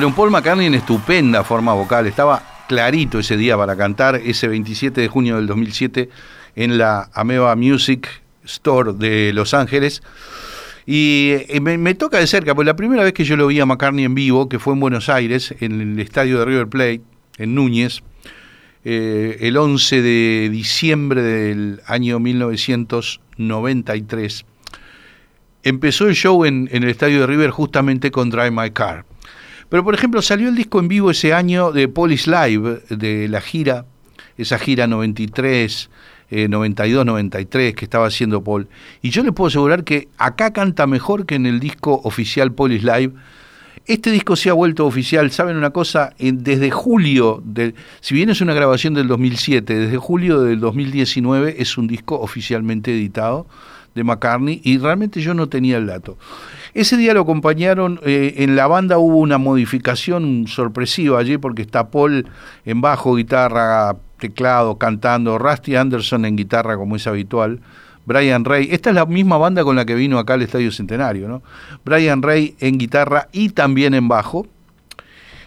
Bueno, 0.00 0.16
Paul 0.16 0.30
McCartney 0.30 0.64
en 0.64 0.72
estupenda 0.72 1.44
forma 1.44 1.74
vocal, 1.74 2.06
estaba 2.06 2.64
clarito 2.66 3.18
ese 3.18 3.36
día 3.36 3.54
para 3.58 3.76
cantar, 3.76 4.14
ese 4.14 4.48
27 4.48 4.98
de 4.98 5.08
junio 5.08 5.36
del 5.36 5.46
2007 5.46 6.08
en 6.56 6.78
la 6.78 7.10
Ameba 7.12 7.54
Music 7.54 8.08
Store 8.42 8.94
de 8.94 9.34
Los 9.34 9.52
Ángeles. 9.52 10.02
Y 10.86 11.32
eh, 11.50 11.60
me, 11.60 11.94
toca 11.96 12.16
de 12.16 12.26
cerca, 12.26 12.54
porque 12.54 12.68
la 12.68 12.76
primera 12.76 13.02
vez 13.02 13.12
que 13.12 13.24
yo 13.24 13.36
lo 13.36 13.46
vi 13.46 13.60
a 13.60 13.66
McCartney 13.66 14.06
en 14.06 14.14
vivo, 14.14 14.48
que 14.48 14.58
fue 14.58 14.72
en 14.72 14.80
Buenos 14.80 15.10
Aires, 15.10 15.54
en 15.60 15.82
el 15.82 16.00
estadio 16.00 16.38
de 16.38 16.46
River 16.46 16.68
Plate, 16.68 17.02
en 17.36 17.54
Núñez, 17.54 18.00
eh, 18.86 19.36
el 19.40 19.58
11 19.58 20.00
de 20.00 20.48
diciembre 20.50 21.20
del 21.20 21.82
año 21.84 22.18
1993, 22.20 24.46
empezó 25.62 26.08
el 26.08 26.14
show 26.14 26.46
en 26.46 26.70
el 26.72 26.88
estadio 26.88 27.20
de 27.20 27.26
River 27.26 27.50
justamente 27.50 28.10
con 28.10 28.30
Drive 28.30 28.50
My 28.50 28.70
Car. 28.70 29.04
Pero, 29.70 29.84
por 29.84 29.94
ejemplo, 29.94 30.20
salió 30.20 30.48
el 30.48 30.56
disco 30.56 30.80
en 30.80 30.88
vivo 30.88 31.10
ese 31.10 31.32
año 31.32 31.72
de 31.72 31.88
Police 31.88 32.28
Live, 32.28 32.82
de 32.90 33.28
la 33.28 33.40
gira, 33.40 33.86
esa 34.36 34.58
gira 34.58 34.86
93, 34.86 35.88
92-93 36.30 37.74
que 37.74 37.84
estaba 37.84 38.06
haciendo 38.06 38.42
Paul. 38.42 38.68
Y 39.00 39.10
yo 39.10 39.22
les 39.22 39.32
puedo 39.32 39.48
asegurar 39.48 39.84
que 39.84 40.08
acá 40.18 40.52
canta 40.52 40.86
mejor 40.86 41.24
que 41.24 41.36
en 41.36 41.46
el 41.46 41.60
disco 41.60 42.00
oficial 42.04 42.52
Paul 42.52 42.72
is 42.72 42.82
Live. 42.82 43.12
Este 43.86 44.10
disco 44.10 44.36
se 44.36 44.50
ha 44.50 44.52
vuelto 44.52 44.86
oficial, 44.86 45.30
¿saben 45.30 45.56
una 45.56 45.70
cosa? 45.70 46.14
desde 46.18 46.70
julio, 46.70 47.42
de, 47.44 47.74
si 48.00 48.14
bien 48.14 48.30
es 48.30 48.40
una 48.40 48.54
grabación 48.54 48.94
del 48.94 49.08
2007, 49.08 49.74
desde 49.74 49.96
julio 49.96 50.42
del 50.42 50.60
2019 50.60 51.56
es 51.58 51.78
un 51.78 51.86
disco 51.86 52.20
oficialmente 52.20 52.92
editado 52.92 53.46
de 53.94 54.04
McCartney 54.04 54.60
y 54.62 54.78
realmente 54.78 55.20
yo 55.20 55.34
no 55.34 55.48
tenía 55.48 55.78
el 55.78 55.86
dato. 55.86 56.18
Ese 56.74 56.96
día 56.96 57.14
lo 57.14 57.22
acompañaron, 57.22 58.00
eh, 58.04 58.34
en 58.38 58.56
la 58.56 58.66
banda 58.66 58.98
hubo 58.98 59.16
una 59.16 59.38
modificación 59.38 60.46
sorpresiva 60.46 61.18
allí 61.18 61.36
porque 61.38 61.62
está 61.62 61.90
Paul 61.90 62.28
en 62.64 62.80
bajo, 62.80 63.16
guitarra, 63.16 63.96
teclado, 64.18 64.78
cantando, 64.78 65.38
Rusty 65.38 65.76
Anderson 65.76 66.24
en 66.24 66.36
guitarra 66.36 66.76
como 66.76 66.96
es 66.96 67.06
habitual, 67.06 67.60
Brian 68.06 68.44
Ray, 68.44 68.68
esta 68.72 68.90
es 68.90 68.96
la 68.96 69.06
misma 69.06 69.36
banda 69.36 69.62
con 69.62 69.76
la 69.76 69.84
que 69.84 69.94
vino 69.94 70.18
acá 70.18 70.34
al 70.34 70.42
Estadio 70.42 70.72
Centenario, 70.72 71.28
¿no? 71.28 71.42
Brian 71.84 72.22
Ray 72.22 72.56
en 72.58 72.78
guitarra 72.78 73.28
y 73.30 73.50
también 73.50 73.94
en 73.94 74.08
bajo, 74.08 74.48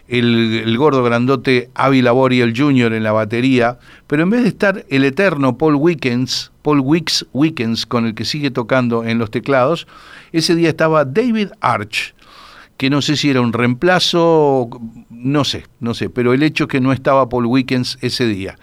el, 0.08 0.78
gordo 0.78 1.04
grandote 1.04 1.70
Avi 1.74 2.02
Laboriel 2.02 2.54
Jr. 2.56 2.94
en 2.94 3.04
la 3.04 3.12
batería, 3.12 3.80
pero 4.08 4.24
en 4.24 4.30
vez 4.30 4.44
de 4.44 4.50
estar 4.50 4.86
el 4.90 5.04
eterno 5.04 5.58
Paul 5.58 5.76
Wickens, 5.76 6.53
Paul 6.64 6.80
Wicks 6.80 7.28
Wickens, 7.34 7.86
con 7.86 8.08
el 8.08 8.16
que 8.16 8.26
sigue 8.26 8.50
tocando 8.50 9.04
en 9.04 9.20
los 9.20 9.30
teclados, 9.30 9.86
ese 10.32 10.56
día 10.56 10.70
estaba 10.70 11.06
David 11.06 11.50
Arch, 11.62 12.16
que 12.78 12.90
no 12.90 13.02
sé 13.02 13.16
si 13.18 13.30
era 13.30 13.42
un 13.42 13.54
reemplazo, 13.54 14.70
no 15.10 15.44
sé, 15.44 15.68
no 15.80 15.94
sé, 15.94 16.10
pero 16.10 16.34
el 16.34 16.42
hecho 16.42 16.64
es 16.64 16.70
que 16.70 16.82
no 16.82 16.92
estaba 16.92 17.30
Paul 17.30 17.46
Wickens 17.46 18.00
ese 18.02 18.26
día. 18.26 18.58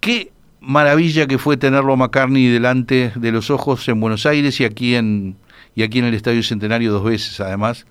Qué 0.00 0.30
maravilla 0.60 1.26
que 1.26 1.38
fue 1.38 1.56
tenerlo 1.56 1.94
a 1.94 1.96
McCartney 1.96 2.46
delante 2.46 3.12
de 3.16 3.32
los 3.32 3.50
ojos 3.50 3.88
en 3.88 4.00
Buenos 4.00 4.26
Aires 4.26 4.60
y 4.60 4.64
aquí 4.64 4.94
en, 4.94 5.36
y 5.74 5.82
aquí 5.82 5.98
en 5.98 6.04
el 6.04 6.14
Estadio 6.14 6.42
Centenario 6.42 6.92
dos 6.92 7.04
veces 7.04 7.40
además. 7.40 7.86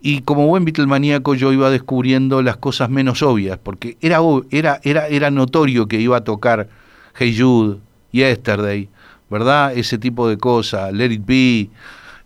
Y 0.00 0.20
como 0.20 0.46
buen 0.46 0.66
Beatlemaníaco 0.66 1.34
yo 1.34 1.50
iba 1.52 1.70
descubriendo 1.70 2.42
las 2.42 2.58
cosas 2.58 2.90
menos 2.90 3.22
obvias, 3.22 3.58
porque 3.62 3.96
era, 4.02 4.18
era, 4.50 4.78
era, 4.84 5.08
era 5.08 5.30
notorio 5.30 5.88
que 5.88 5.98
iba 5.98 6.18
a 6.18 6.24
tocar 6.24 6.68
Hey 7.14 7.34
Jude, 7.38 7.78
Yesterday, 8.14 8.88
¿verdad? 9.28 9.76
Ese 9.76 9.98
tipo 9.98 10.28
de 10.28 10.38
cosas, 10.38 10.92
Let 10.92 11.12
It 11.12 11.26
Be, 11.26 11.70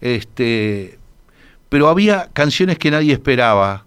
este, 0.03 0.99
pero 1.71 1.89
había 1.89 2.29
canciones 2.35 2.79
que 2.79 2.91
nadie 2.91 3.15
esperaba 3.15 3.87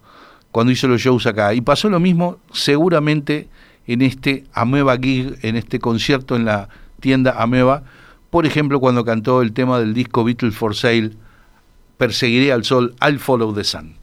cuando 0.52 0.72
hizo 0.72 0.88
los 0.88 0.99
shows 0.99 1.28
acá. 1.28 1.54
Y 1.54 1.62
pasó 1.62 1.89
lo 1.89 1.99
mismo 1.99 2.39
seguramente 2.52 3.47
en 3.86 4.02
este 4.02 4.45
Ameba 4.54 4.97
Gig, 4.97 5.38
en 5.43 5.56
este 5.56 5.80
concierto 5.80 6.36
en 6.36 6.45
la 6.45 6.70
tienda 6.99 7.36
Ameba. 7.38 7.84
Por 8.32 8.45
ejemplo, 8.45 8.80
cuando 8.80 9.06
cantó 9.06 9.41
el 9.41 9.54
tema 9.54 9.80
del 9.80 9.93
disco 9.93 10.24
Beatles 10.24 10.56
for 10.56 10.76
Sale, 10.76 11.12
Perseguiré 11.97 12.52
al 12.52 12.64
Sol, 12.64 12.95
I'll 12.99 13.20
Follow 13.20 13.54
the 13.54 13.64
Sun. 13.64 14.01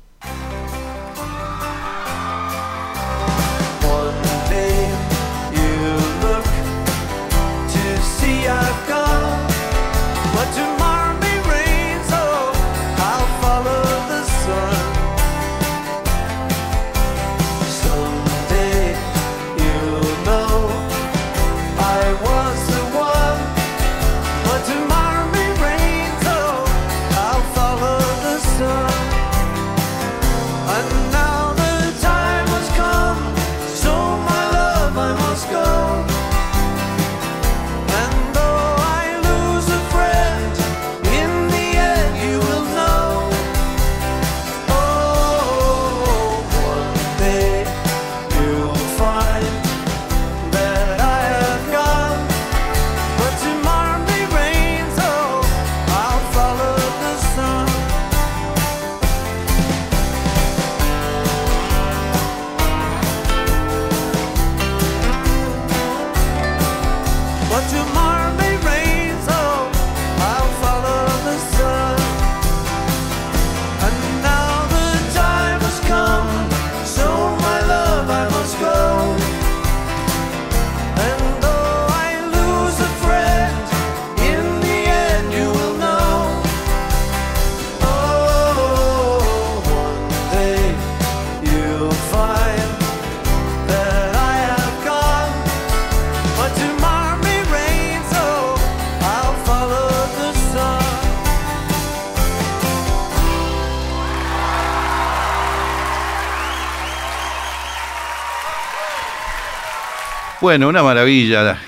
Bueno, 110.49 110.71
una 110.71 110.83
maravilla 110.83 111.61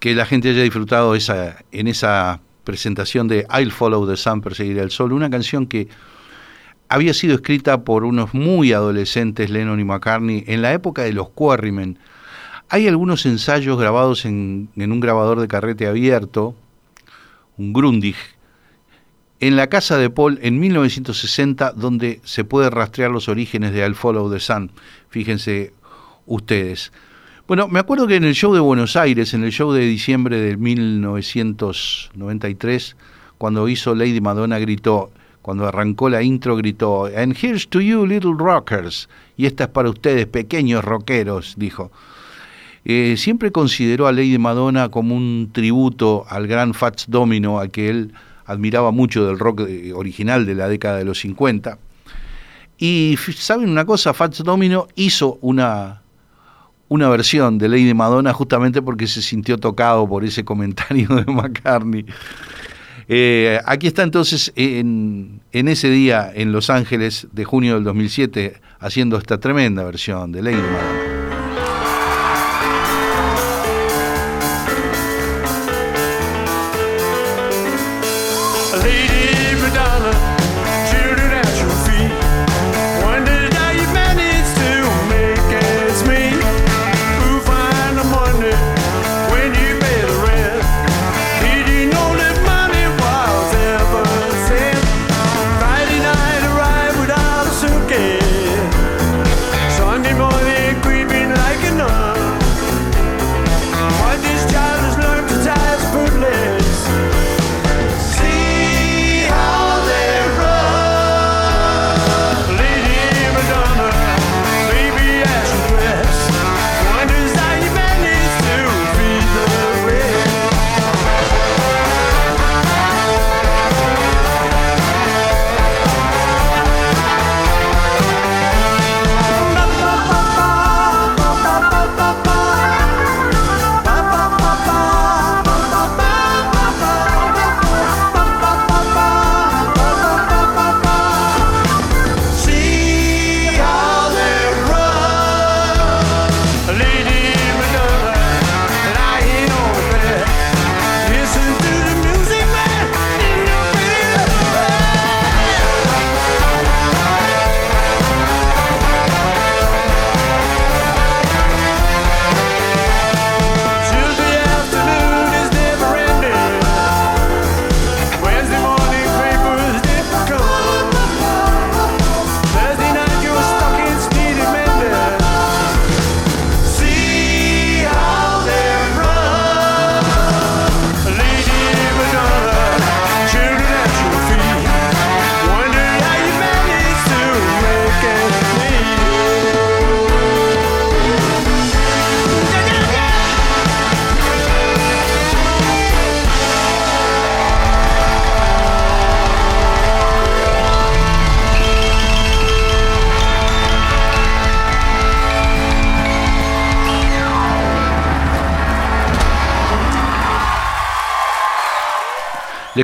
que 0.00 0.14
la 0.14 0.24
gente 0.24 0.48
haya 0.48 0.62
disfrutado 0.62 1.14
esa, 1.14 1.58
en 1.72 1.88
esa 1.88 2.40
presentación 2.64 3.28
de 3.28 3.46
I'll 3.54 3.70
Follow 3.70 4.08
the 4.08 4.16
Sun, 4.16 4.40
Perseguiré 4.40 4.80
el 4.80 4.90
Sol, 4.90 5.12
una 5.12 5.28
canción 5.28 5.66
que 5.66 5.88
había 6.88 7.12
sido 7.12 7.34
escrita 7.34 7.84
por 7.84 8.02
unos 8.02 8.32
muy 8.32 8.72
adolescentes, 8.72 9.50
Lennon 9.50 9.78
y 9.78 9.84
McCartney, 9.84 10.42
en 10.46 10.62
la 10.62 10.72
época 10.72 11.02
de 11.02 11.12
los 11.12 11.28
Quarrymen. 11.28 11.98
Hay 12.70 12.88
algunos 12.88 13.26
ensayos 13.26 13.78
grabados 13.78 14.24
en, 14.24 14.70
en 14.74 14.90
un 14.90 15.00
grabador 15.00 15.38
de 15.38 15.46
carrete 15.46 15.86
abierto, 15.86 16.54
un 17.58 17.74
Grundig, 17.74 18.16
en 19.38 19.54
la 19.54 19.66
casa 19.66 19.98
de 19.98 20.08
Paul 20.08 20.38
en 20.40 20.58
1960, 20.60 21.72
donde 21.72 22.22
se 22.24 22.44
puede 22.44 22.70
rastrear 22.70 23.10
los 23.10 23.28
orígenes 23.28 23.74
de 23.74 23.80
I'll 23.80 23.94
Follow 23.94 24.32
the 24.32 24.40
Sun. 24.40 24.70
Fíjense 25.10 25.74
ustedes. 26.24 26.90
Bueno, 27.46 27.68
me 27.68 27.78
acuerdo 27.78 28.06
que 28.06 28.16
en 28.16 28.24
el 28.24 28.34
show 28.34 28.54
de 28.54 28.60
Buenos 28.60 28.96
Aires, 28.96 29.34
en 29.34 29.44
el 29.44 29.52
show 29.52 29.70
de 29.70 29.82
diciembre 29.82 30.40
de 30.40 30.56
1993, 30.56 32.96
cuando 33.36 33.68
hizo 33.68 33.94
Lady 33.94 34.22
Madonna, 34.22 34.58
gritó, 34.58 35.10
cuando 35.42 35.66
arrancó 35.66 36.08
la 36.08 36.22
intro, 36.22 36.56
gritó, 36.56 37.04
And 37.04 37.36
here's 37.36 37.68
to 37.68 37.82
you, 37.82 38.06
little 38.06 38.32
rockers. 38.38 39.10
Y 39.36 39.44
esta 39.44 39.64
es 39.64 39.70
para 39.70 39.90
ustedes, 39.90 40.24
pequeños 40.24 40.82
rockeros, 40.82 41.56
dijo. 41.58 41.92
Eh, 42.86 43.16
siempre 43.18 43.52
consideró 43.52 44.06
a 44.06 44.12
Lady 44.12 44.38
Madonna 44.38 44.88
como 44.88 45.14
un 45.14 45.50
tributo 45.52 46.24
al 46.30 46.46
gran 46.46 46.72
Fats 46.72 47.04
Domino, 47.10 47.60
a 47.60 47.68
que 47.68 47.90
él 47.90 48.14
admiraba 48.46 48.90
mucho 48.90 49.26
del 49.26 49.38
rock 49.38 49.64
eh, 49.68 49.92
original 49.92 50.46
de 50.46 50.54
la 50.54 50.66
década 50.66 50.96
de 50.96 51.04
los 51.04 51.18
50. 51.18 51.76
Y 52.78 53.18
saben 53.36 53.68
una 53.68 53.84
cosa, 53.84 54.14
Fats 54.14 54.42
Domino 54.42 54.88
hizo 54.96 55.36
una 55.42 56.03
una 56.94 57.08
versión 57.08 57.58
de 57.58 57.68
Lady 57.68 57.92
Madonna 57.92 58.32
justamente 58.32 58.80
porque 58.80 59.08
se 59.08 59.20
sintió 59.20 59.58
tocado 59.58 60.08
por 60.08 60.24
ese 60.24 60.44
comentario 60.44 61.08
de 61.08 61.24
McCartney. 61.30 62.06
Eh, 63.08 63.60
aquí 63.66 63.88
está 63.88 64.02
entonces 64.02 64.52
en, 64.56 65.40
en, 65.52 65.68
ese 65.68 65.90
día 65.90 66.30
en 66.32 66.52
Los 66.52 66.70
Ángeles 66.70 67.26
de 67.32 67.44
junio 67.44 67.74
del 67.74 67.84
2007 67.84 68.60
haciendo 68.78 69.18
esta 69.18 69.38
tremenda 69.38 69.82
versión 69.84 70.32
de 70.32 70.42
Lady 70.42 70.56
Madonna. 70.56 71.13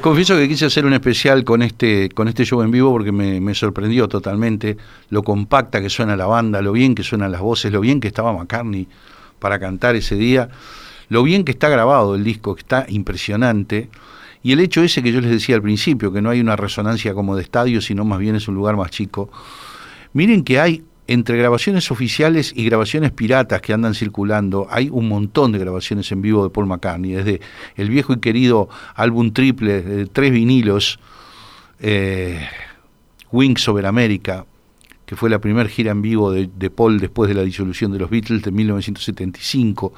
Confieso 0.00 0.34
que 0.34 0.48
quise 0.48 0.64
hacer 0.64 0.86
un 0.86 0.94
especial 0.94 1.44
con 1.44 1.60
este, 1.60 2.08
con 2.08 2.26
este 2.26 2.46
show 2.46 2.62
en 2.62 2.70
vivo 2.70 2.90
porque 2.90 3.12
me, 3.12 3.38
me, 3.38 3.54
sorprendió 3.54 4.08
totalmente 4.08 4.78
lo 5.10 5.22
compacta 5.22 5.82
que 5.82 5.90
suena 5.90 6.16
la 6.16 6.24
banda, 6.24 6.62
lo 6.62 6.72
bien 6.72 6.94
que 6.94 7.02
suenan 7.02 7.30
las 7.30 7.42
voces, 7.42 7.70
lo 7.70 7.80
bien 7.80 8.00
que 8.00 8.08
estaba 8.08 8.32
McCartney 8.32 8.88
para 9.38 9.58
cantar 9.58 9.96
ese 9.96 10.14
día, 10.14 10.48
lo 11.10 11.22
bien 11.22 11.44
que 11.44 11.52
está 11.52 11.68
grabado 11.68 12.14
el 12.14 12.24
disco, 12.24 12.54
que 12.54 12.60
está 12.60 12.86
impresionante. 12.88 13.90
Y 14.42 14.52
el 14.52 14.60
hecho 14.60 14.82
ese 14.82 15.02
que 15.02 15.12
yo 15.12 15.20
les 15.20 15.30
decía 15.30 15.56
al 15.56 15.62
principio, 15.62 16.10
que 16.12 16.22
no 16.22 16.30
hay 16.30 16.40
una 16.40 16.56
resonancia 16.56 17.12
como 17.12 17.36
de 17.36 17.42
estadio, 17.42 17.82
sino 17.82 18.06
más 18.06 18.18
bien 18.20 18.36
es 18.36 18.48
un 18.48 18.54
lugar 18.54 18.76
más 18.76 18.90
chico. 18.90 19.30
Miren 20.14 20.44
que 20.44 20.60
hay 20.60 20.82
entre 21.10 21.36
grabaciones 21.36 21.90
oficiales 21.90 22.52
y 22.54 22.64
grabaciones 22.64 23.10
piratas 23.10 23.60
que 23.60 23.72
andan 23.72 23.94
circulando, 23.96 24.68
hay 24.70 24.88
un 24.92 25.08
montón 25.08 25.50
de 25.50 25.58
grabaciones 25.58 26.12
en 26.12 26.22
vivo 26.22 26.44
de 26.44 26.50
Paul 26.50 26.68
McCartney, 26.68 27.10
desde 27.10 27.40
el 27.74 27.90
viejo 27.90 28.12
y 28.12 28.20
querido 28.20 28.68
álbum 28.94 29.32
triple 29.32 29.82
de 29.82 30.06
tres 30.06 30.30
vinilos, 30.30 31.00
eh, 31.80 32.46
Wings 33.32 33.66
Over 33.66 33.86
America, 33.86 34.46
que 35.04 35.16
fue 35.16 35.28
la 35.28 35.40
primera 35.40 35.68
gira 35.68 35.90
en 35.90 36.00
vivo 36.00 36.30
de, 36.30 36.48
de, 36.56 36.70
Paul 36.70 37.00
después 37.00 37.28
de 37.28 37.34
la 37.34 37.42
disolución 37.42 37.90
de 37.90 37.98
los 37.98 38.08
Beatles 38.08 38.42
de 38.42 38.52
1975. 38.52 39.92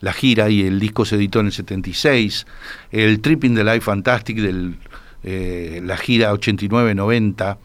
La 0.00 0.14
gira 0.14 0.48
y 0.48 0.62
el 0.62 0.80
disco 0.80 1.04
se 1.04 1.16
editó 1.16 1.40
en 1.40 1.46
el 1.46 1.52
76. 1.52 2.46
El 2.92 3.20
Tripping 3.20 3.54
the 3.54 3.62
Life 3.62 3.82
Fantastic 3.82 4.38
de 4.38 4.72
eh, 5.22 5.82
la 5.84 5.98
gira 5.98 6.32
89-90, 6.32 7.58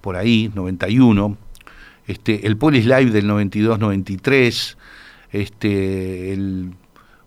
por 0.00 0.14
ahí, 0.14 0.52
91 0.54 1.43
este, 2.06 2.46
el 2.46 2.56
Police 2.56 2.86
Live 2.86 3.10
del 3.10 3.28
92-93, 3.28 4.76
este, 5.32 6.32
el 6.32 6.74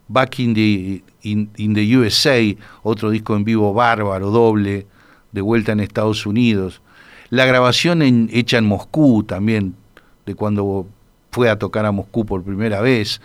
Back 0.07 0.39
in 0.39 0.53
the, 0.53 1.03
in, 1.23 1.73
the 1.73 1.97
USA, 1.97 2.39
otro 2.83 3.09
disco 3.09 3.35
en 3.35 3.43
vivo 3.43 3.73
bárbaro, 3.73 4.29
doble, 4.31 4.87
de 5.31 5.41
vuelta 5.41 5.73
en 5.73 5.81
Estados 5.81 6.25
Unidos. 6.25 6.81
La 7.29 7.45
grabación 7.45 8.01
hecha 8.01 8.57
en 8.57 8.65
Moscú 8.65 9.23
también, 9.23 9.75
de 10.25 10.35
cuando 10.35 10.87
fue 11.31 11.49
a 11.49 11.59
tocar 11.59 11.85
a 11.85 11.91
Moscú 11.91 12.25
por 12.25 12.43
primera 12.43 12.79
vez. 12.79 13.19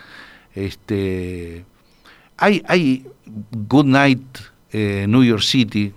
Este, 0.54 1.64
hay, 2.36 2.62
hay 2.66 3.06
Good 3.68 3.86
Night 3.86 4.22
eh, 4.72 5.06
New 5.08 5.22
York 5.22 5.42
City, 5.42 5.92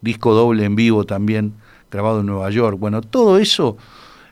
disco 0.00 0.34
doble 0.34 0.64
en 0.64 0.74
vivo 0.74 1.04
también, 1.04 1.54
grabado 1.90 2.20
en 2.20 2.26
Nueva 2.26 2.50
York. 2.50 2.78
Bueno, 2.80 3.00
todo 3.00 3.38
eso 3.38 3.76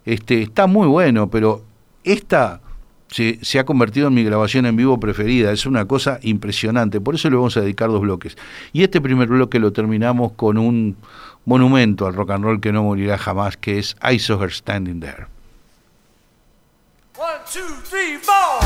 este, 0.09 0.42
está 0.42 0.66
muy 0.66 0.86
bueno, 0.86 1.28
pero 1.28 1.62
esta 2.02 2.61
se, 3.09 3.38
se, 3.42 3.59
ha 3.59 3.64
convertido 3.64 4.09
en 4.09 4.14
mi 4.14 4.24
grabación 4.24 4.64
en 4.64 4.74
vivo 4.74 4.98
preferida. 4.98 5.52
Es 5.52 5.66
una 5.66 5.84
cosa 5.84 6.18
impresionante. 6.22 7.00
Por 7.00 7.14
eso 7.14 7.28
le 7.28 7.36
vamos 7.36 7.56
a 7.59 7.61
dedicar 7.61 7.90
dos 7.90 8.00
bloques. 8.00 8.36
Y 8.72 8.82
este 8.82 9.02
primer 9.02 9.28
bloque 9.28 9.59
lo 9.59 9.72
terminamos 9.72 10.32
con 10.32 10.56
un 10.56 10.96
monumento 11.44 12.06
al 12.06 12.14
rock 12.14 12.30
and 12.30 12.44
roll 12.44 12.61
que 12.61 12.72
no 12.72 12.82
morirá 12.84 13.18
jamás, 13.18 13.59
que 13.59 13.78
es 13.78 13.96
I 14.02 14.18
Saw 14.18 14.42
Her 14.42 14.50
Standing 14.50 15.00
There. 15.00 15.26
One, 17.18 17.40
two, 17.52 17.61
three, 17.84 18.16
four. 18.16 18.61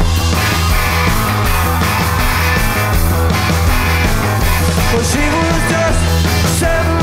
Well, 4.93 5.03
she 5.03 5.19
was 5.19 5.71
just 5.71 6.61
17. 6.61 7.02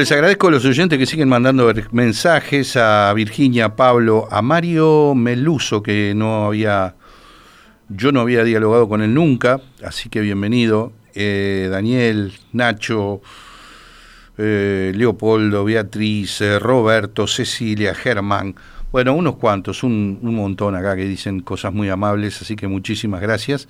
Les 0.00 0.12
agradezco 0.12 0.48
a 0.48 0.50
los 0.50 0.64
oyentes 0.64 0.98
que 0.98 1.04
siguen 1.04 1.28
mandando 1.28 1.70
mensajes 1.90 2.74
a 2.78 3.12
Virginia, 3.12 3.76
Pablo, 3.76 4.28
a 4.30 4.40
Mario 4.40 5.14
Meluso, 5.14 5.82
que 5.82 6.14
no 6.16 6.46
había 6.46 6.94
Yo 7.90 8.10
no 8.10 8.22
había 8.22 8.42
dialogado 8.42 8.88
con 8.88 9.02
él 9.02 9.12
nunca, 9.12 9.60
así 9.84 10.08
que 10.08 10.20
bienvenido. 10.20 10.94
Eh, 11.14 11.68
Daniel, 11.70 12.32
Nacho, 12.54 13.20
eh, 14.38 14.92
Leopoldo, 14.96 15.66
Beatriz, 15.66 16.40
eh, 16.40 16.58
Roberto, 16.58 17.26
Cecilia, 17.26 17.94
Germán. 17.94 18.54
Bueno, 18.92 19.12
unos 19.12 19.36
cuantos, 19.36 19.82
un, 19.82 20.18
un, 20.22 20.34
montón 20.34 20.76
acá 20.76 20.96
que 20.96 21.04
dicen 21.04 21.40
cosas 21.40 21.74
muy 21.74 21.90
amables, 21.90 22.40
así 22.40 22.56
que 22.56 22.68
muchísimas 22.68 23.20
gracias. 23.20 23.68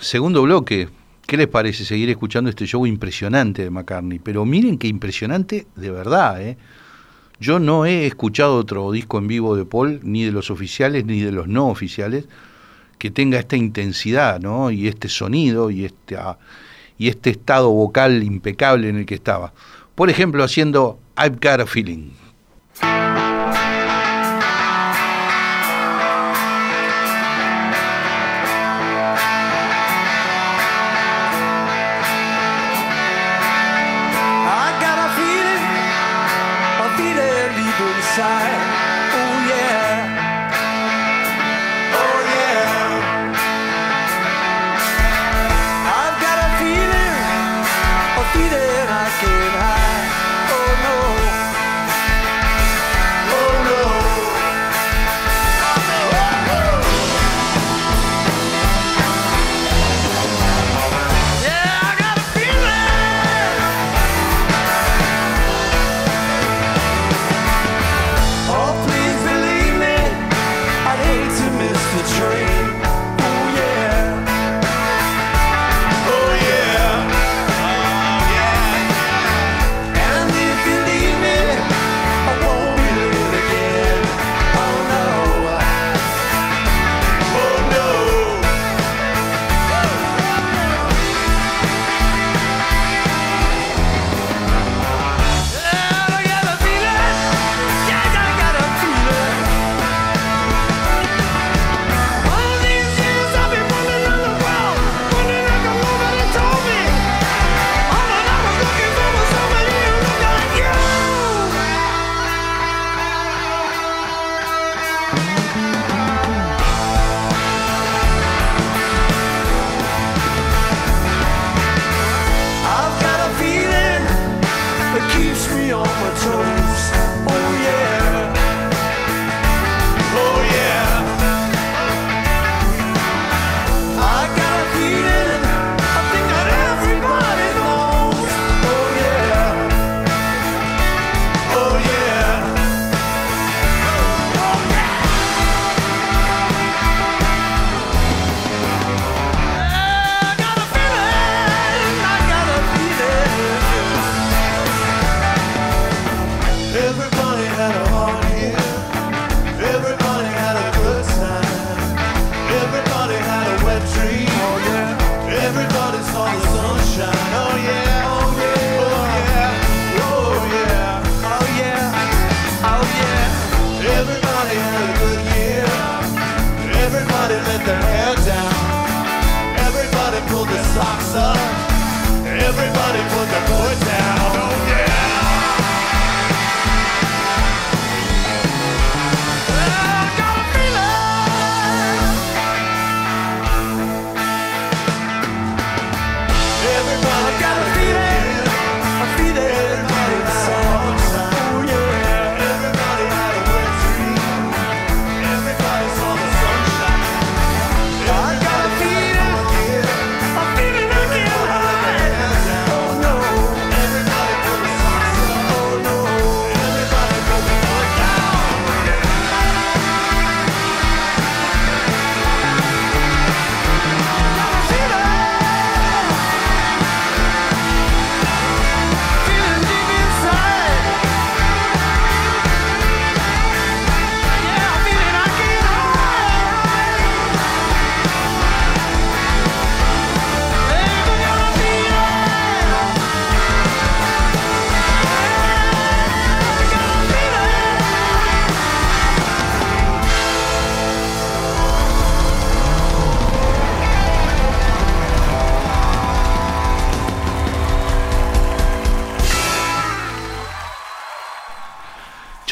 segundo 0.00 0.42
bloque, 0.42 0.88
¿qué 1.26 1.36
les 1.36 1.48
parece 1.48 1.84
seguir 1.84 2.08
escuchando 2.08 2.48
este 2.50 2.66
show 2.66 2.86
impresionante 2.86 3.62
de 3.62 3.70
McCartney? 3.70 4.18
Pero 4.18 4.44
miren 4.44 4.78
qué 4.78 4.86
impresionante 4.86 5.66
de 5.74 5.90
verdad, 5.90 6.40
¿eh? 6.40 6.56
Yo 7.38 7.58
no 7.58 7.84
he 7.84 8.06
escuchado 8.06 8.56
otro 8.56 8.90
disco 8.92 9.18
en 9.18 9.28
vivo 9.28 9.56
de 9.56 9.66
Paul, 9.66 10.00
ni 10.02 10.24
de 10.24 10.32
los 10.32 10.50
oficiales 10.50 11.04
ni 11.04 11.20
de 11.20 11.32
los 11.32 11.48
no 11.48 11.68
oficiales, 11.68 12.26
que 12.98 13.10
tenga 13.10 13.38
esta 13.38 13.56
intensidad, 13.56 14.40
¿no? 14.40 14.70
Y 14.70 14.88
este 14.88 15.08
sonido 15.08 15.70
y 15.70 15.84
este, 15.84 16.16
ah, 16.16 16.38
y 16.96 17.08
este 17.08 17.30
estado 17.30 17.70
vocal 17.70 18.22
impecable 18.22 18.88
en 18.88 18.96
el 18.96 19.06
que 19.06 19.16
estaba. 19.16 19.52
Por 19.94 20.08
ejemplo, 20.08 20.42
haciendo 20.42 20.98
I've 21.18 21.38
Got 21.42 21.60
a 21.60 21.66
Feeling. 21.66 22.10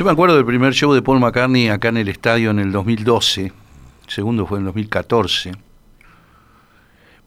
Yo 0.04 0.08
me 0.08 0.12
acuerdo 0.12 0.36
del 0.36 0.44
primer 0.44 0.74
show 0.74 0.92
de 0.92 1.00
Paul 1.00 1.18
McCartney 1.18 1.68
acá 1.68 1.88
en 1.88 1.96
el 1.96 2.08
estadio 2.08 2.50
en 2.50 2.58
el 2.58 2.72
2012, 2.72 3.44
el 3.46 3.52
segundo 4.06 4.44
fue 4.44 4.58
en 4.58 4.64
el 4.64 4.66
2014. 4.66 5.52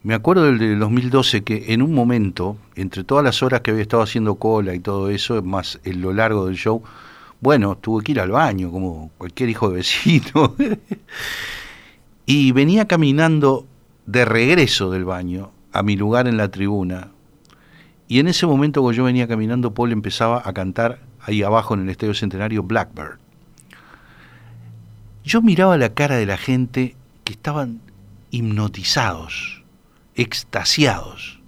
Me 0.04 0.14
acuerdo 0.14 0.44
del 0.44 0.60
de 0.60 0.76
2012 0.76 1.44
que 1.44 1.74
en 1.74 1.82
un 1.82 1.96
momento, 1.96 2.56
entre 2.76 3.04
todas 3.04 3.24
las 3.24 3.42
horas 3.42 3.62
que 3.62 3.72
había 3.72 3.82
estado 3.82 4.04
haciendo 4.04 4.36
cola 4.36 4.76
y 4.76 4.80
todo 4.80 5.10
eso, 5.10 5.42
más 5.42 5.80
en 5.86 6.02
lo 6.02 6.14
largo 6.14 6.46
del 6.46 6.56
show, 6.56 6.84
bueno, 7.42 7.76
tuve 7.78 8.04
que 8.04 8.12
ir 8.12 8.20
al 8.20 8.30
baño, 8.30 8.70
como 8.70 9.10
cualquier 9.18 9.50
hijo 9.50 9.70
de 9.70 9.78
vecino. 9.78 10.56
Y 12.28 12.52
venía 12.52 12.86
caminando 12.86 13.66
de 14.06 14.24
regreso 14.24 14.92
del 14.92 15.04
baño 15.04 15.50
a 15.72 15.82
mi 15.82 15.96
lugar 15.96 16.28
en 16.28 16.38
la 16.38 16.52
tribuna. 16.52 17.08
Y 18.08 18.20
en 18.20 18.28
ese 18.28 18.46
momento 18.46 18.84
cuando 18.84 18.98
yo 18.98 19.04
venía 19.06 19.28
caminando, 19.28 19.74
Paul 19.74 19.92
empezaba 19.94 20.44
a 20.46 20.54
cantar 20.54 21.07
ahí 21.28 21.44
abajo 21.44 21.74
en 21.74 21.82
el 21.82 21.90
Estadio 21.90 22.14
Centenario 22.14 22.64
Blackbird. 22.64 23.20
Yo 25.24 25.42
miraba 25.42 25.78
la 25.78 25.94
cara 25.94 26.16
de 26.16 26.26
la 26.26 26.38
gente 26.38 26.96
que 27.26 27.34
estaban 27.34 27.82
hipnotizados, 28.32 29.64
extasiados, 30.16 31.42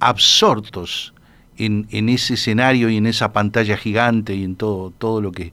absortos 0.00 1.12
en, 1.58 1.86
en, 1.90 2.08
ese 2.08 2.34
escenario 2.34 2.88
y 2.88 2.96
en 2.96 3.06
esa 3.06 3.32
pantalla 3.32 3.76
gigante 3.76 4.34
y 4.34 4.42
en 4.42 4.56
todo, 4.56 4.90
todo 4.90 5.20
lo 5.20 5.32
que... 5.32 5.52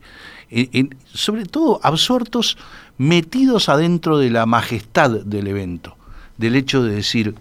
sobre 1.12 1.44
todo 1.44 1.78
absortos, 1.82 2.56
metidos 2.96 3.68
adentro 3.68 4.16
de 4.16 4.30
la 4.30 4.46
majestad 4.46 5.10
del 5.10 5.46
evento, 5.46 5.96
del 6.38 6.56
hecho 6.56 6.82
de 6.82 6.94
decir, 6.94 7.34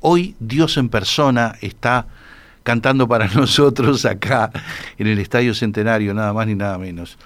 hoy 0.00 0.36
Dios 0.40 0.78
en 0.78 0.88
persona 0.88 1.54
está 1.60 2.06
cantando 2.68 3.08
para 3.08 3.28
nosotros 3.34 4.04
acá 4.04 4.50
en 4.98 5.06
el 5.06 5.18
Estadio 5.18 5.54
Centenario, 5.54 6.12
nada 6.12 6.34
más 6.34 6.46
ni 6.46 6.54
nada 6.54 6.76
menos. 6.76 7.16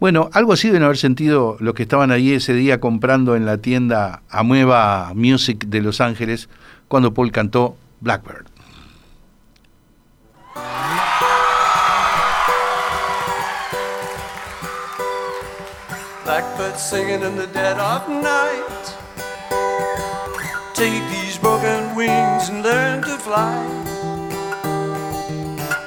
Bueno, 0.00 0.30
algo 0.32 0.54
así 0.54 0.68
deben 0.68 0.82
haber 0.82 0.96
sentido 0.96 1.58
los 1.60 1.74
que 1.74 1.82
estaban 1.82 2.10
ahí 2.10 2.32
ese 2.32 2.54
día 2.54 2.80
comprando 2.80 3.36
en 3.36 3.44
la 3.44 3.58
tienda 3.58 4.22
Amueva 4.30 5.12
Music 5.14 5.66
de 5.66 5.82
Los 5.82 6.00
Ángeles 6.00 6.48
cuando 6.88 7.12
Paul 7.12 7.32
cantó 7.32 7.76
Blackbird. 8.00 8.46
Blackbird 16.24 16.78
singing 16.78 17.20
in 17.20 17.36
the 17.36 17.46
dead 17.52 17.78
of 17.78 18.08
night. 18.08 18.96
Take 20.72 21.02
these 21.10 21.36
broken 21.36 21.94
wings 21.94 22.48
and 22.48 22.62
learn 22.62 23.02
to 23.02 23.18
fly 23.18 23.91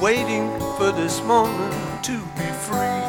waiting 0.00 0.48
for 0.76 0.92
this 0.92 1.20
moment 1.24 1.74
to 2.04 2.12
be 2.36 2.46
free. 2.66 3.02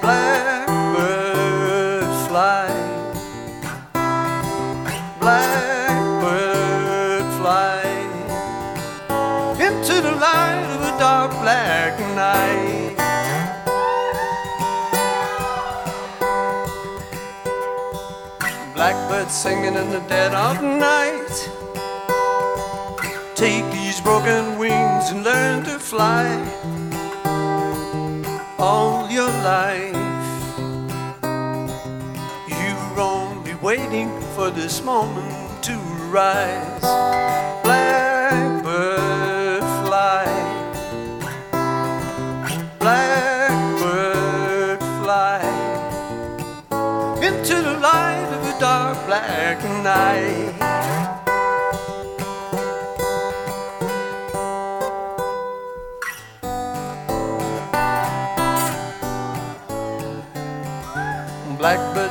Blackbird 0.00 2.04
fly. 2.28 2.68
Blackbird 5.18 7.24
fly 7.40 7.82
into 9.58 10.00
the 10.00 10.12
light 10.12 10.62
of 10.74 10.80
a 10.82 10.92
dark 11.00 11.32
black 11.42 11.98
night. 12.14 12.94
Blackbird 18.74 19.30
singing 19.30 19.74
in 19.74 19.90
the 19.90 20.00
dead 20.08 20.32
of 20.32 20.62
night. 20.62 21.48
Take 23.34 23.67
broken 24.08 24.58
wings 24.58 25.10
and 25.10 25.22
learn 25.22 25.62
to 25.62 25.78
fly 25.78 26.24
all 28.58 29.06
your 29.10 29.30
life. 29.44 29.94
You're 32.48 33.00
only 33.00 33.54
waiting 33.56 34.10
for 34.34 34.48
this 34.50 34.82
moment 34.82 35.62
to 35.64 35.74
rise. 36.10 37.67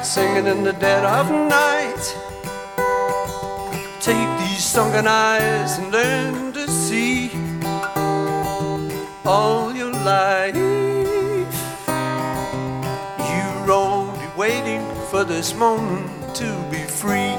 Singing 0.05 0.47
in 0.47 0.63
the 0.63 0.73
dead 0.73 1.03
of 1.05 1.29
night. 1.31 2.15
Take 3.99 4.29
these 4.39 4.63
sunken 4.63 5.07
eyes 5.07 5.77
and 5.77 5.91
learn 5.91 6.53
to 6.53 6.67
see 6.67 7.31
all 9.25 9.73
your 9.73 9.91
life. 9.91 10.55
You're 13.29 13.71
only 13.71 14.27
waiting 14.37 14.83
for 15.09 15.23
this 15.23 15.53
moment 15.53 16.35
to 16.35 16.49
be 16.71 16.83
free. 16.83 17.35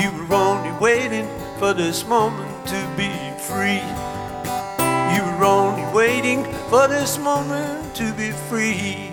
You 0.00 0.10
were 0.28 0.34
only 0.34 0.72
waiting 0.80 1.28
for 1.58 1.74
this 1.74 2.06
moment 2.06 2.66
to 2.68 2.80
be 2.96 3.10
free. 3.48 3.82
You 5.14 5.22
were 5.38 5.44
only 5.44 5.84
waiting 5.94 6.44
for 6.70 6.88
this 6.88 7.18
moment 7.18 7.94
to 7.96 8.12
be 8.14 8.30
free. 8.30 9.05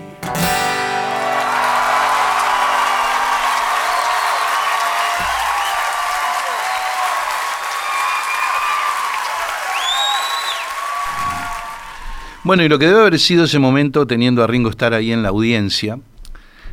Bueno, 12.44 12.62
y 12.62 12.68
lo 12.68 12.78
que 12.78 12.86
debe 12.86 13.00
haber 13.00 13.18
sido 13.18 13.44
ese 13.44 13.58
momento 13.58 14.06
teniendo 14.06 14.44
a 14.44 14.46
Ringo 14.46 14.68
estar 14.68 14.92
ahí 14.92 15.12
en 15.12 15.22
la 15.22 15.30
audiencia, 15.30 15.98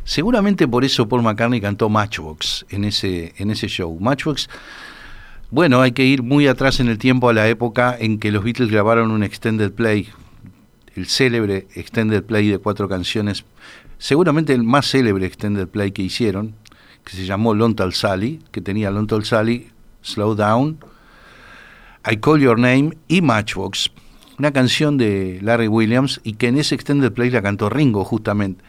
seguramente 0.04 0.68
por 0.68 0.84
eso 0.84 1.08
Paul 1.08 1.22
McCartney 1.22 1.62
cantó 1.62 1.88
Matchbox 1.88 2.66
en 2.68 2.84
ese, 2.84 3.32
en 3.38 3.50
ese 3.50 3.68
show. 3.68 3.98
Matchbox, 3.98 4.50
bueno, 5.50 5.80
hay 5.80 5.92
que 5.92 6.04
ir 6.04 6.22
muy 6.22 6.46
atrás 6.46 6.78
en 6.80 6.88
el 6.88 6.98
tiempo 6.98 7.30
a 7.30 7.32
la 7.32 7.48
época 7.48 7.96
en 7.98 8.18
que 8.18 8.30
los 8.30 8.44
Beatles 8.44 8.70
grabaron 8.70 9.10
un 9.12 9.22
extended 9.22 9.72
play, 9.72 10.10
el 10.94 11.06
célebre 11.06 11.66
extended 11.74 12.22
play 12.22 12.50
de 12.50 12.58
cuatro 12.58 12.86
canciones, 12.86 13.46
seguramente 13.96 14.52
el 14.52 14.64
más 14.64 14.90
célebre 14.90 15.24
extended 15.24 15.68
play 15.68 15.92
que 15.92 16.02
hicieron, 16.02 16.54
que 17.02 17.16
se 17.16 17.24
llamó 17.24 17.54
Lontal 17.54 17.94
Sally, 17.94 18.40
que 18.50 18.60
tenía 18.60 18.90
Lontal 18.90 19.24
Sally, 19.24 19.70
Slow 20.02 20.34
Down, 20.34 20.80
I 22.04 22.18
Call 22.18 22.42
Your 22.42 22.58
Name 22.58 22.90
y 23.08 23.22
Matchbox 23.22 23.90
una 24.38 24.52
canción 24.52 24.98
de 24.98 25.38
Larry 25.42 25.68
Williams 25.68 26.20
y 26.24 26.34
que 26.34 26.48
en 26.48 26.58
ese 26.58 26.74
extended 26.74 27.12
play 27.12 27.30
la 27.30 27.42
cantó 27.42 27.68
Ringo 27.68 28.04
justamente. 28.04 28.64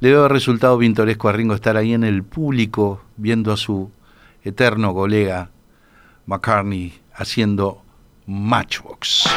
Le 0.00 0.08
debe 0.08 0.20
haber 0.20 0.32
resultado 0.32 0.78
pintoresco 0.78 1.28
a 1.28 1.32
Ringo 1.32 1.54
estar 1.54 1.76
ahí 1.76 1.94
en 1.94 2.04
el 2.04 2.22
público 2.22 3.02
viendo 3.16 3.52
a 3.52 3.56
su 3.56 3.90
eterno 4.44 4.94
colega 4.94 5.50
McCartney 6.26 6.92
haciendo 7.14 7.82
Matchbox. 8.26 9.28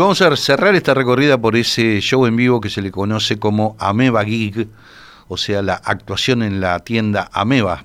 Vamos 0.00 0.22
a 0.22 0.34
cerrar 0.36 0.74
esta 0.74 0.94
recorrida 0.94 1.38
por 1.38 1.56
ese 1.56 2.00
show 2.00 2.24
en 2.24 2.34
vivo 2.34 2.60
que 2.60 2.70
se 2.70 2.80
le 2.80 2.90
conoce 2.90 3.38
como 3.38 3.76
Ameba 3.78 4.24
Gig, 4.24 4.68
o 5.28 5.36
sea, 5.36 5.60
la 5.60 5.74
actuación 5.74 6.42
en 6.42 6.60
la 6.60 6.78
tienda 6.78 7.28
Ameba 7.32 7.84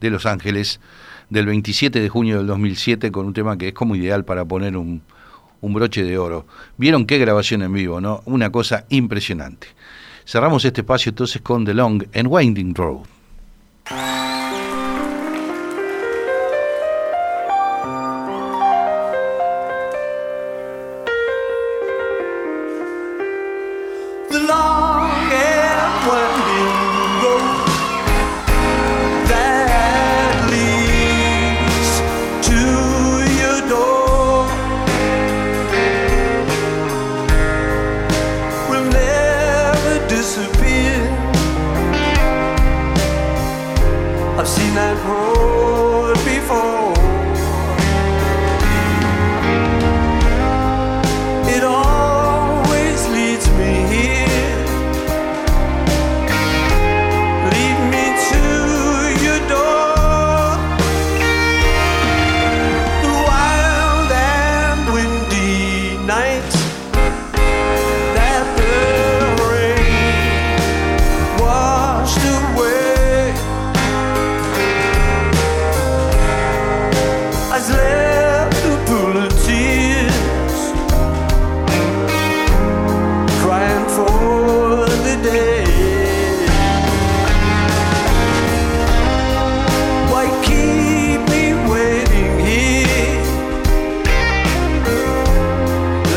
de 0.00 0.10
Los 0.10 0.26
Ángeles 0.26 0.80
del 1.28 1.46
27 1.46 2.00
de 2.00 2.08
junio 2.08 2.38
del 2.38 2.46
2007 2.46 3.10
con 3.10 3.26
un 3.26 3.34
tema 3.34 3.58
que 3.58 3.68
es 3.68 3.74
como 3.74 3.96
ideal 3.96 4.24
para 4.24 4.44
poner 4.44 4.76
un, 4.76 5.02
broche 5.60 6.04
de 6.04 6.16
oro. 6.18 6.46
Vieron 6.76 7.04
qué 7.04 7.18
grabación 7.18 7.62
en 7.62 7.72
vivo, 7.72 8.00
¿no? 8.00 8.22
Una 8.26 8.50
cosa 8.50 8.84
impresionante. 8.88 9.66
Cerramos 10.24 10.64
este 10.64 10.82
espacio 10.82 11.10
entonces 11.10 11.42
con 11.42 11.64
The 11.64 11.74
Long 11.74 12.04
and 12.14 12.28
Winding 12.28 12.74
Road. 12.76 13.06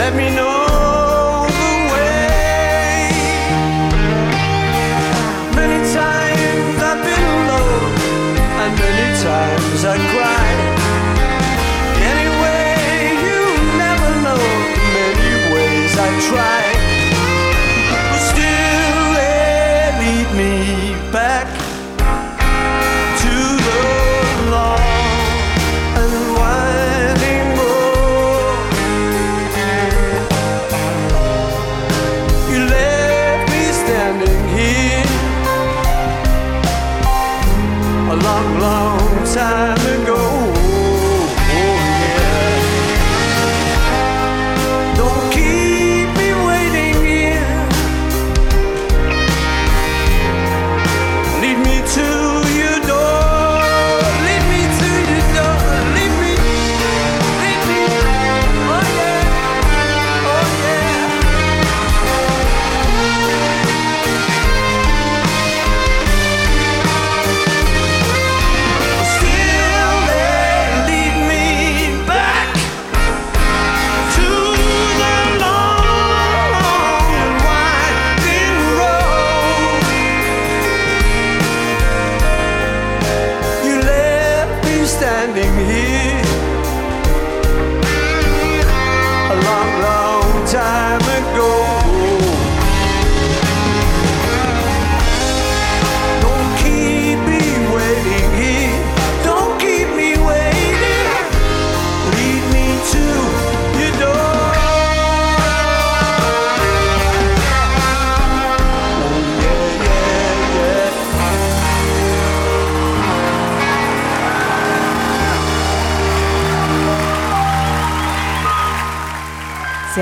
Let 0.09 0.17
me 0.17 0.35
know 0.35 0.48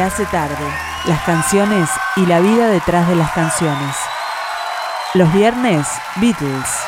hace 0.07 0.25
tarde. 0.27 0.65
Las 1.05 1.21
canciones 1.23 1.89
y 2.15 2.25
la 2.25 2.39
vida 2.39 2.67
detrás 2.67 3.07
de 3.09 3.15
las 3.15 3.31
canciones. 3.31 3.95
Los 5.13 5.31
viernes, 5.33 5.85
Beatles. 6.15 6.86